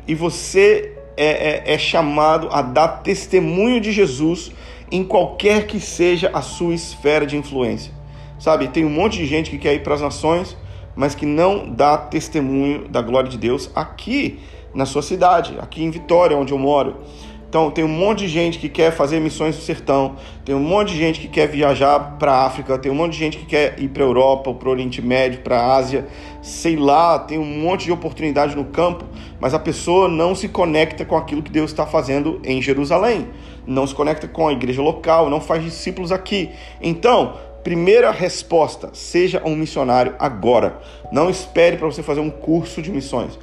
E 0.06 0.14
você 0.14 0.96
é, 1.16 1.70
é, 1.70 1.74
é 1.74 1.78
chamado 1.78 2.48
a 2.50 2.62
dar 2.62 2.88
testemunho 3.02 3.80
de 3.80 3.92
Jesus 3.92 4.52
em 4.90 5.04
qualquer 5.04 5.66
que 5.66 5.80
seja 5.80 6.30
a 6.32 6.40
sua 6.40 6.74
esfera 6.74 7.26
de 7.26 7.36
influência. 7.36 7.92
Sabe, 8.38 8.68
tem 8.68 8.84
um 8.84 8.90
monte 8.90 9.18
de 9.18 9.26
gente 9.26 9.50
que 9.50 9.58
quer 9.58 9.74
ir 9.74 9.82
para 9.82 9.94
as 9.94 10.00
nações, 10.00 10.56
mas 10.94 11.14
que 11.14 11.26
não 11.26 11.68
dá 11.68 11.98
testemunho 11.98 12.88
da 12.88 13.02
glória 13.02 13.28
de 13.28 13.36
Deus 13.36 13.70
aqui 13.74 14.38
na 14.74 14.86
sua 14.86 15.02
cidade, 15.02 15.56
aqui 15.60 15.82
em 15.82 15.90
Vitória, 15.90 16.36
onde 16.36 16.52
eu 16.52 16.58
moro. 16.58 16.98
Então, 17.48 17.70
tem 17.70 17.82
um 17.82 17.88
monte 17.88 18.20
de 18.20 18.28
gente 18.28 18.58
que 18.58 18.68
quer 18.68 18.92
fazer 18.92 19.20
missões 19.20 19.56
no 19.56 19.62
sertão, 19.62 20.16
tem 20.44 20.54
um 20.54 20.60
monte 20.60 20.92
de 20.92 20.98
gente 20.98 21.18
que 21.18 21.28
quer 21.28 21.48
viajar 21.48 22.18
para 22.18 22.30
a 22.30 22.44
África, 22.44 22.76
tem 22.76 22.92
um 22.92 22.94
monte 22.94 23.12
de 23.12 23.18
gente 23.18 23.38
que 23.38 23.46
quer 23.46 23.80
ir 23.80 23.88
para 23.88 24.02
a 24.02 24.06
Europa, 24.06 24.52
para 24.52 24.68
o 24.68 24.70
Oriente 24.70 25.00
Médio, 25.00 25.40
para 25.40 25.58
a 25.58 25.76
Ásia, 25.76 26.06
sei 26.42 26.76
lá, 26.76 27.18
tem 27.18 27.38
um 27.38 27.46
monte 27.46 27.86
de 27.86 27.92
oportunidade 27.92 28.54
no 28.54 28.66
campo, 28.66 29.06
mas 29.40 29.54
a 29.54 29.58
pessoa 29.58 30.08
não 30.08 30.34
se 30.34 30.46
conecta 30.46 31.06
com 31.06 31.16
aquilo 31.16 31.42
que 31.42 31.50
Deus 31.50 31.70
está 31.70 31.86
fazendo 31.86 32.38
em 32.44 32.60
Jerusalém, 32.60 33.26
não 33.66 33.86
se 33.86 33.94
conecta 33.94 34.28
com 34.28 34.46
a 34.46 34.52
igreja 34.52 34.82
local, 34.82 35.30
não 35.30 35.40
faz 35.40 35.64
discípulos 35.64 36.12
aqui. 36.12 36.50
Então, 36.82 37.32
primeira 37.64 38.10
resposta: 38.10 38.90
seja 38.92 39.40
um 39.42 39.56
missionário 39.56 40.14
agora. 40.18 40.78
Não 41.10 41.30
espere 41.30 41.78
para 41.78 41.86
você 41.86 42.02
fazer 42.02 42.20
um 42.20 42.30
curso 42.30 42.82
de 42.82 42.90
missões 42.90 43.38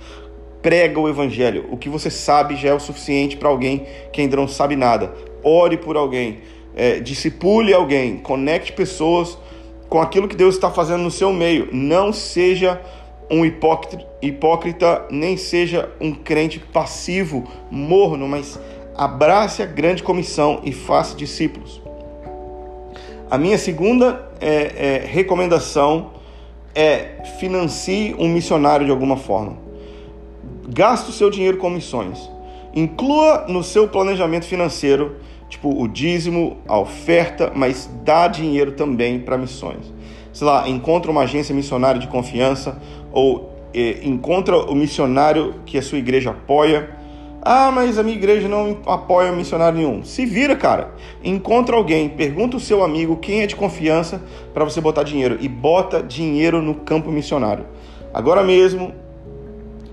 prega 0.66 1.00
o 1.00 1.08
evangelho. 1.08 1.68
O 1.70 1.78
que 1.78 1.88
você 1.88 2.10
sabe 2.10 2.56
já 2.56 2.70
é 2.70 2.74
o 2.74 2.80
suficiente 2.80 3.38
para 3.38 3.48
alguém 3.48 3.86
que 4.12 4.20
ainda 4.20 4.36
não 4.36 4.48
sabe 4.48 4.76
nada. 4.76 5.14
Ore 5.44 5.78
por 5.78 5.96
alguém, 5.96 6.40
é, 6.76 7.00
discipule 7.00 7.72
alguém, 7.72 8.18
conecte 8.18 8.74
pessoas 8.74 9.38
com 9.88 10.02
aquilo 10.02 10.28
que 10.28 10.36
Deus 10.36 10.56
está 10.56 10.72
fazendo 10.72 11.04
no 11.04 11.12
seu 11.12 11.32
meio. 11.32 11.70
Não 11.72 12.12
seja 12.12 12.82
um 13.30 13.46
hipócrita, 13.46 15.06
nem 15.12 15.38
seja 15.38 15.88
um 16.02 16.12
crente 16.12 16.58
passivo, 16.58 17.44
morno, 17.70 18.28
mas 18.28 18.60
abrace 18.98 19.62
a 19.62 19.68
grande 19.68 20.02
comissão 20.02 20.62
e 20.64 20.72
faça 20.72 21.16
discípulos. 21.16 21.80
A 23.30 23.38
minha 23.38 23.60
segunda 23.60 24.32
é, 24.42 25.04
é, 25.04 25.06
recomendação 25.06 26.10
é 26.74 27.24
financie 27.40 28.16
um 28.18 28.28
missionário 28.28 28.84
de 28.84 28.92
alguma 28.92 29.16
forma. 29.16 29.64
Gasta 30.68 31.10
o 31.10 31.14
seu 31.14 31.30
dinheiro 31.30 31.58
com 31.58 31.70
missões. 31.70 32.30
Inclua 32.74 33.46
no 33.48 33.64
seu 33.64 33.88
planejamento 33.88 34.46
financeiro, 34.46 35.18
tipo 35.48 35.82
o 35.82 35.88
dízimo, 35.88 36.58
a 36.68 36.78
oferta, 36.78 37.52
mas 37.56 37.90
dá 38.04 38.28
dinheiro 38.28 38.72
também 38.72 39.20
para 39.20 39.38
missões. 39.38 39.94
Sei 40.34 40.46
lá, 40.46 40.68
encontra 40.68 41.10
uma 41.10 41.22
agência 41.22 41.56
missionária 41.56 42.02
de 42.02 42.08
confiança 42.08 42.82
ou 43.14 43.54
eh, 43.74 44.00
encontra 44.04 44.58
o 44.58 44.76
missionário 44.76 45.56
que 45.66 45.78
a 45.78 45.82
sua 45.82 45.98
igreja 45.98 46.32
apoia. 46.32 46.90
Ah, 47.42 47.72
mas 47.72 48.00
a 48.00 48.04
minha 48.04 48.18
igreja 48.18 48.48
não 48.50 48.80
apoia 48.88 49.32
missionário 49.32 49.78
nenhum. 49.78 50.04
Se 50.04 50.26
vira, 50.26 50.56
cara. 50.56 50.96
Encontra 51.24 51.76
alguém, 51.76 52.10
pergunta 52.10 52.58
o 52.58 52.60
seu 52.60 52.84
amigo 52.84 53.18
quem 53.18 53.42
é 53.42 53.48
de 53.48 53.56
confiança 53.56 54.22
para 54.54 54.66
você 54.66 54.82
botar 54.82 55.04
dinheiro 55.04 55.38
e 55.40 55.48
bota 55.48 56.02
dinheiro 56.02 56.62
no 56.62 56.74
campo 56.74 57.12
missionário. 57.12 57.68
Agora 58.12 58.44
mesmo, 58.44 58.94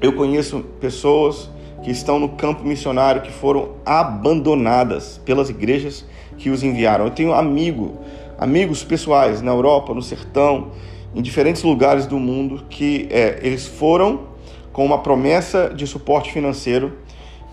eu 0.03 0.13
conheço 0.13 0.65
pessoas 0.81 1.49
que 1.85 1.91
estão 1.91 2.19
no 2.19 2.31
campo 2.31 2.65
missionário 2.65 3.23
que 3.23 3.31
foram 3.31 3.77
abandonadas 3.87 5.21
pelas 5.25 5.49
igrejas 5.49 6.05
que 6.37 6.51
os 6.51 6.63
enviaram. 6.63 7.05
Eu 7.05 7.11
tenho 7.11 7.33
amigo, 7.33 7.99
amigos 8.37 8.83
pessoais 8.83 9.41
na 9.41 9.53
Europa, 9.53 9.95
no 9.95 10.03
sertão, 10.03 10.73
em 11.15 11.23
diferentes 11.23 11.63
lugares 11.63 12.07
do 12.07 12.19
mundo 12.19 12.65
que 12.69 13.07
é, 13.11 13.39
eles 13.43 13.67
foram 13.67 14.33
com 14.73 14.85
uma 14.85 14.99
promessa 14.99 15.73
de 15.75 15.87
suporte 15.87 16.33
financeiro 16.33 16.99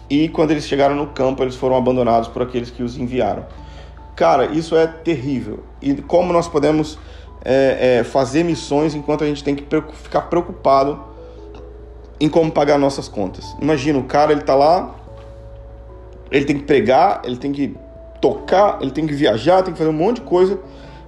e 0.10 0.28
quando 0.30 0.52
eles 0.52 0.68
chegaram 0.68 0.96
no 0.96 1.08
campo 1.08 1.44
eles 1.44 1.56
foram 1.56 1.76
abandonados 1.76 2.28
por 2.30 2.42
aqueles 2.42 2.72
que 2.72 2.82
os 2.82 2.98
enviaram. 2.98 3.46
Cara, 4.16 4.46
isso 4.46 4.76
é 4.76 4.88
terrível. 4.88 5.64
E 5.82 5.94
como 5.96 6.34
nós 6.34 6.48
podemos 6.48 6.98
é, 7.44 8.00
é, 8.00 8.04
fazer 8.04 8.44
missões 8.44 8.96
enquanto 8.96 9.24
a 9.24 9.28
gente 9.28 9.44
tem 9.44 9.56
que 9.56 9.66
ficar 10.02 10.24
preocupado 10.24 11.09
em 12.20 12.28
como 12.28 12.52
pagar 12.52 12.78
nossas 12.78 13.08
contas. 13.08 13.56
Imagina, 13.62 13.98
o 13.98 14.04
cara 14.04 14.32
ele 14.32 14.42
tá 14.42 14.56
lá, 14.56 14.96
ele 16.30 16.46
tem 16.46 16.58
que 16.58 16.64
pregar, 16.64 17.22
ele 17.24 17.38
tem 17.38 17.52
que 17.52 17.76
tocar, 18.20 18.80
ele 18.82 18.92
tem 18.92 19.08
que 19.08 19.14
viajar, 19.14 19.64
tem 19.64 19.74
que 19.74 19.78
fazer 19.78 19.90
um 19.90 19.94
monte 19.94 20.18
de 20.18 20.24
coisa, 20.24 20.60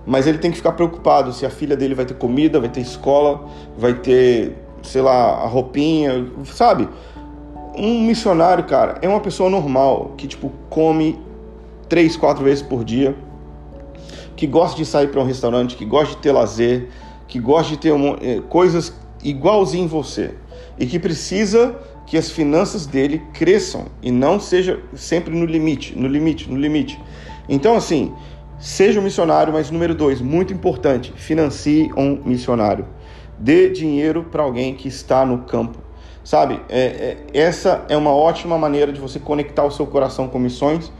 mas 0.06 0.26
ele 0.26 0.38
tem 0.38 0.50
que 0.50 0.58
ficar 0.58 0.72
preocupado 0.72 1.34
se 1.34 1.46
a 1.46 1.50
filha 1.50 1.76
dele 1.76 1.94
vai 1.94 2.06
ter 2.06 2.14
comida, 2.14 2.60
vai 2.60 2.70
ter 2.70 2.82
escola, 2.82 3.46
vai 3.78 3.94
ter, 3.94 4.56
sei 4.82 5.02
lá, 5.02 5.44
a 5.44 5.48
roupinha, 5.48 6.28
sabe? 6.46 6.88
Um 7.76 8.02
missionário, 8.02 8.64
cara, 8.64 8.98
é 9.02 9.08
uma 9.08 9.20
pessoa 9.20 9.50
normal 9.50 10.14
que 10.18 10.28
tipo 10.28 10.52
come 10.70 11.20
três, 11.90 12.16
quatro 12.16 12.44
vezes 12.44 12.64
por 12.64 12.84
dia, 12.84 13.16
que 14.36 14.48
gosta 14.48 14.78
de 14.78 14.86
sair 14.86 15.08
para 15.08 15.20
um 15.20 15.26
restaurante, 15.26 15.76
que 15.76 15.86
gosta 15.86 16.16
de 16.16 16.22
ter 16.22 16.32
lazer, 16.32 16.88
que 17.28 17.38
gosta 17.38 17.72
de 17.72 17.78
ter 17.78 17.92
um, 17.92 18.16
eh, 18.22 18.42
coisas 18.50 18.94
igualzinho 19.24 19.88
você 19.88 20.34
e 20.82 20.88
que 20.88 20.98
precisa 20.98 21.76
que 22.08 22.18
as 22.18 22.32
finanças 22.32 22.88
dele 22.88 23.22
cresçam 23.34 23.86
e 24.02 24.10
não 24.10 24.40
seja 24.40 24.82
sempre 24.96 25.32
no 25.32 25.46
limite, 25.46 25.96
no 25.96 26.08
limite, 26.08 26.50
no 26.50 26.60
limite. 26.60 27.00
Então, 27.48 27.76
assim, 27.76 28.12
seja 28.58 29.00
um 29.00 29.04
missionário, 29.04 29.54
mas 29.54 29.70
número 29.70 29.94
dois, 29.94 30.20
muito 30.20 30.52
importante, 30.52 31.14
financie 31.16 31.92
um 31.96 32.20
missionário. 32.26 32.88
Dê 33.38 33.70
dinheiro 33.70 34.24
para 34.32 34.42
alguém 34.42 34.74
que 34.74 34.88
está 34.88 35.24
no 35.24 35.44
campo. 35.44 35.78
Sabe, 36.24 36.60
é, 36.68 36.80
é, 36.80 37.18
essa 37.40 37.86
é 37.88 37.96
uma 37.96 38.16
ótima 38.16 38.58
maneira 38.58 38.92
de 38.92 39.00
você 39.00 39.20
conectar 39.20 39.64
o 39.64 39.70
seu 39.70 39.86
coração 39.86 40.28
com 40.28 40.40
missões, 40.40 40.92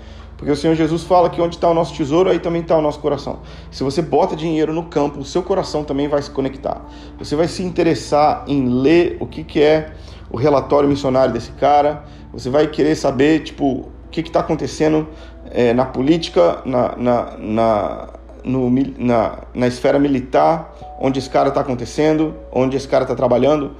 porque 0.42 0.52
o 0.52 0.56
Senhor 0.56 0.74
Jesus 0.74 1.04
fala 1.04 1.30
que 1.30 1.40
onde 1.40 1.56
está 1.56 1.70
o 1.70 1.74
nosso 1.76 1.94
tesouro, 1.94 2.28
aí 2.28 2.40
também 2.40 2.64
está 2.64 2.76
o 2.76 2.82
nosso 2.82 2.98
coração. 2.98 3.42
Se 3.70 3.84
você 3.84 4.02
bota 4.02 4.36
dinheiro 4.36 4.74
no 4.74 4.86
campo, 4.86 5.20
o 5.20 5.24
seu 5.24 5.44
coração 5.44 5.84
também 5.84 6.08
vai 6.08 6.20
se 6.20 6.32
conectar. 6.32 6.84
Você 7.20 7.36
vai 7.36 7.48
se 7.48 7.62
interessar 7.62 8.44
em 8.48 8.68
ler 8.68 9.18
o 9.20 9.28
que, 9.28 9.44
que 9.44 9.62
é 9.62 9.94
o 10.32 10.38
relatório 10.38 10.90
missionário 10.90 11.32
desse 11.32 11.52
cara. 11.52 12.06
Você 12.34 12.50
vai 12.50 12.66
querer 12.66 12.96
saber, 12.96 13.44
tipo, 13.44 13.66
o 13.66 14.10
que 14.10 14.22
está 14.22 14.40
acontecendo 14.40 15.08
é, 15.52 15.76
na 15.76 15.86
política, 15.86 16.64
na, 16.66 16.96
na, 16.98 17.38
na, 17.38 18.10
no, 18.44 18.68
na, 18.98 19.44
na 19.54 19.68
esfera 19.68 20.00
militar, 20.00 20.76
onde 21.00 21.20
esse 21.20 21.30
cara 21.30 21.50
está 21.50 21.62
acontecendo, 21.62 22.34
onde 22.52 22.76
esse 22.76 22.88
cara 22.88 23.04
está 23.04 23.14
trabalhando. 23.14 23.74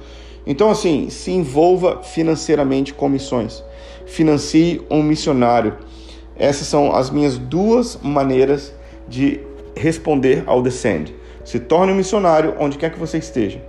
Então, 0.46 0.70
assim, 0.70 1.10
se 1.10 1.32
envolva 1.32 2.04
financeiramente 2.04 2.94
com 2.94 3.08
missões. 3.08 3.64
Financie 4.06 4.80
um 4.88 5.02
missionário 5.02 5.90
essas 6.42 6.66
são 6.66 6.92
as 6.92 7.08
minhas 7.08 7.38
duas 7.38 7.96
maneiras 8.02 8.74
de 9.06 9.40
responder 9.76 10.42
ao 10.44 10.60
Descend. 10.60 11.14
Se 11.44 11.60
torne 11.60 11.92
um 11.92 11.94
missionário 11.94 12.56
onde 12.58 12.76
quer 12.76 12.90
que 12.90 12.98
você 12.98 13.18
esteja 13.18 13.62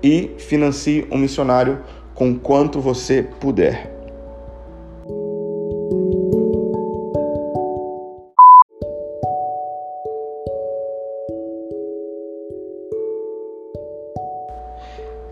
e 0.00 0.30
financie 0.38 1.08
um 1.10 1.18
missionário 1.18 1.80
com 2.14 2.38
quanto 2.38 2.80
você 2.80 3.24
puder. 3.40 3.92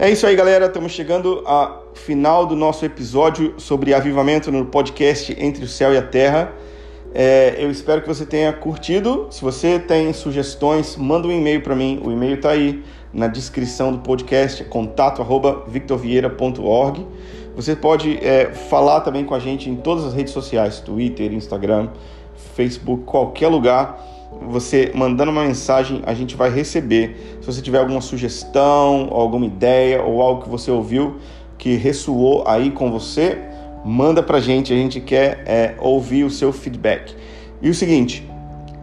É 0.01 0.11
isso 0.11 0.27
aí, 0.27 0.35
galera. 0.35 0.67
Estamos 0.67 0.91
chegando 0.91 1.43
ao 1.45 1.93
final 1.95 2.45
do 2.45 2.57
nosso 2.57 2.85
episódio 2.85 3.55
sobre 3.57 3.95
avivamento 3.95 4.51
no 4.51 4.67
podcast 4.67 5.37
Entre 5.39 5.65
o 5.65 5.69
Céu 5.69 5.95
e 5.95 5.97
a 5.97 6.03
Terra. 6.03 6.53
É, 7.15 7.57
eu 7.59 7.71
espero 7.71 8.03
que 8.03 8.09
você 8.09 8.27
tenha 8.27 8.53
curtido. 8.53 9.29
Se 9.31 9.41
você 9.43 9.79
tem 9.79 10.13
sugestões, 10.13 10.95
manda 10.97 11.27
um 11.27 11.33
e-mail 11.33 11.63
para 11.63 11.75
mim. 11.75 12.03
O 12.05 12.13
e-mail 12.13 12.35
está 12.35 12.51
aí 12.51 12.85
na 13.13 13.27
descrição 13.27 13.93
do 13.93 13.99
podcast, 14.01 14.63
é 14.63 14.67
contato@victorvieira.org. 14.67 17.07
Você 17.57 17.75
pode 17.75 18.19
é, 18.25 18.53
falar 18.53 19.01
também 19.01 19.25
com 19.25 19.35
a 19.35 19.39
gente 19.39 19.69
em 19.69 19.77
todas 19.77 20.05
as 20.05 20.15
redes 20.15 20.33
sociais, 20.33 20.81
Twitter, 20.81 21.33
Instagram, 21.33 21.89
Facebook, 22.55 23.05
qualquer 23.05 23.49
lugar. 23.49 23.99
Você 24.51 24.93
mandando 24.95 25.33
uma 25.33 25.43
mensagem, 25.43 26.03
a 26.07 26.15
gente 26.15 26.37
vai 26.37 26.51
receber. 26.51 27.39
Se 27.41 27.47
você 27.47 27.63
tiver 27.63 27.79
alguma 27.79 28.01
sugestão, 28.01 29.09
alguma 29.11 29.47
ideia 29.47 30.03
ou 30.03 30.23
algo 30.23 30.43
que 30.43 30.49
você 30.49 30.71
ouviu 30.71 31.17
que 31.57 31.75
ressoou 31.75 32.45
aí 32.47 32.71
com 32.71 32.93
você, 32.93 33.48
manda 33.89 34.23
pra 34.23 34.39
gente, 34.39 34.71
a 34.71 34.77
gente 34.77 35.01
quer 35.01 35.43
é, 35.47 35.75
ouvir 35.79 36.23
o 36.23 36.31
seu 36.31 36.53
feedback. 36.53 37.17
E 37.63 37.71
o 37.71 37.75
seguinte, 37.75 38.23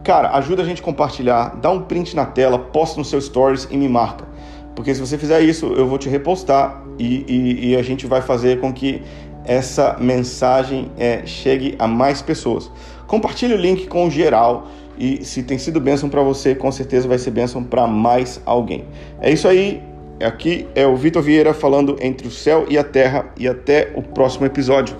cara, 0.02 0.32
ajuda 0.32 0.62
a 0.62 0.66
gente 0.66 0.82
a 0.82 0.84
compartilhar, 0.84 1.56
dá 1.62 1.70
um 1.70 1.82
print 1.82 2.16
na 2.16 2.26
tela, 2.26 2.58
posta 2.58 2.98
no 2.98 3.04
seu 3.04 3.20
stories 3.20 3.68
e 3.70 3.76
me 3.76 3.88
marca. 3.88 4.26
porque 4.74 4.92
se 4.92 5.00
você 5.00 5.16
fizer 5.16 5.40
isso, 5.40 5.66
eu 5.74 5.86
vou 5.86 5.96
te 5.96 6.08
repostar 6.08 6.82
e, 6.98 7.24
e, 7.28 7.68
e 7.68 7.76
a 7.76 7.82
gente 7.82 8.04
vai 8.04 8.20
fazer 8.20 8.60
com 8.60 8.72
que 8.72 9.00
essa 9.44 9.96
mensagem 10.00 10.90
é, 10.98 11.24
chegue 11.24 11.76
a 11.78 11.86
mais 11.86 12.20
pessoas. 12.20 12.68
Compartilhe 13.06 13.54
o 13.54 13.56
link 13.56 13.86
com 13.86 14.10
geral 14.10 14.66
e 14.98 15.24
se 15.24 15.44
tem 15.44 15.56
sido 15.56 15.80
bênção 15.80 16.08
para 16.08 16.22
você, 16.22 16.52
com 16.52 16.72
certeza 16.72 17.06
vai 17.06 17.18
ser 17.18 17.30
bênção 17.30 17.62
para 17.62 17.86
mais 17.86 18.40
alguém. 18.44 18.84
É 19.20 19.30
isso 19.30 19.46
aí. 19.46 19.80
Aqui 20.20 20.66
é 20.74 20.86
o 20.86 20.96
Vitor 20.96 21.22
Vieira 21.22 21.52
falando 21.52 21.96
entre 22.00 22.26
o 22.26 22.30
céu 22.30 22.66
e 22.68 22.78
a 22.78 22.84
terra 22.84 23.32
e 23.36 23.46
até 23.46 23.92
o 23.94 24.02
próximo 24.02 24.46
episódio. 24.46 24.96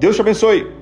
Deus 0.00 0.16
te 0.16 0.20
abençoe. 0.20 0.77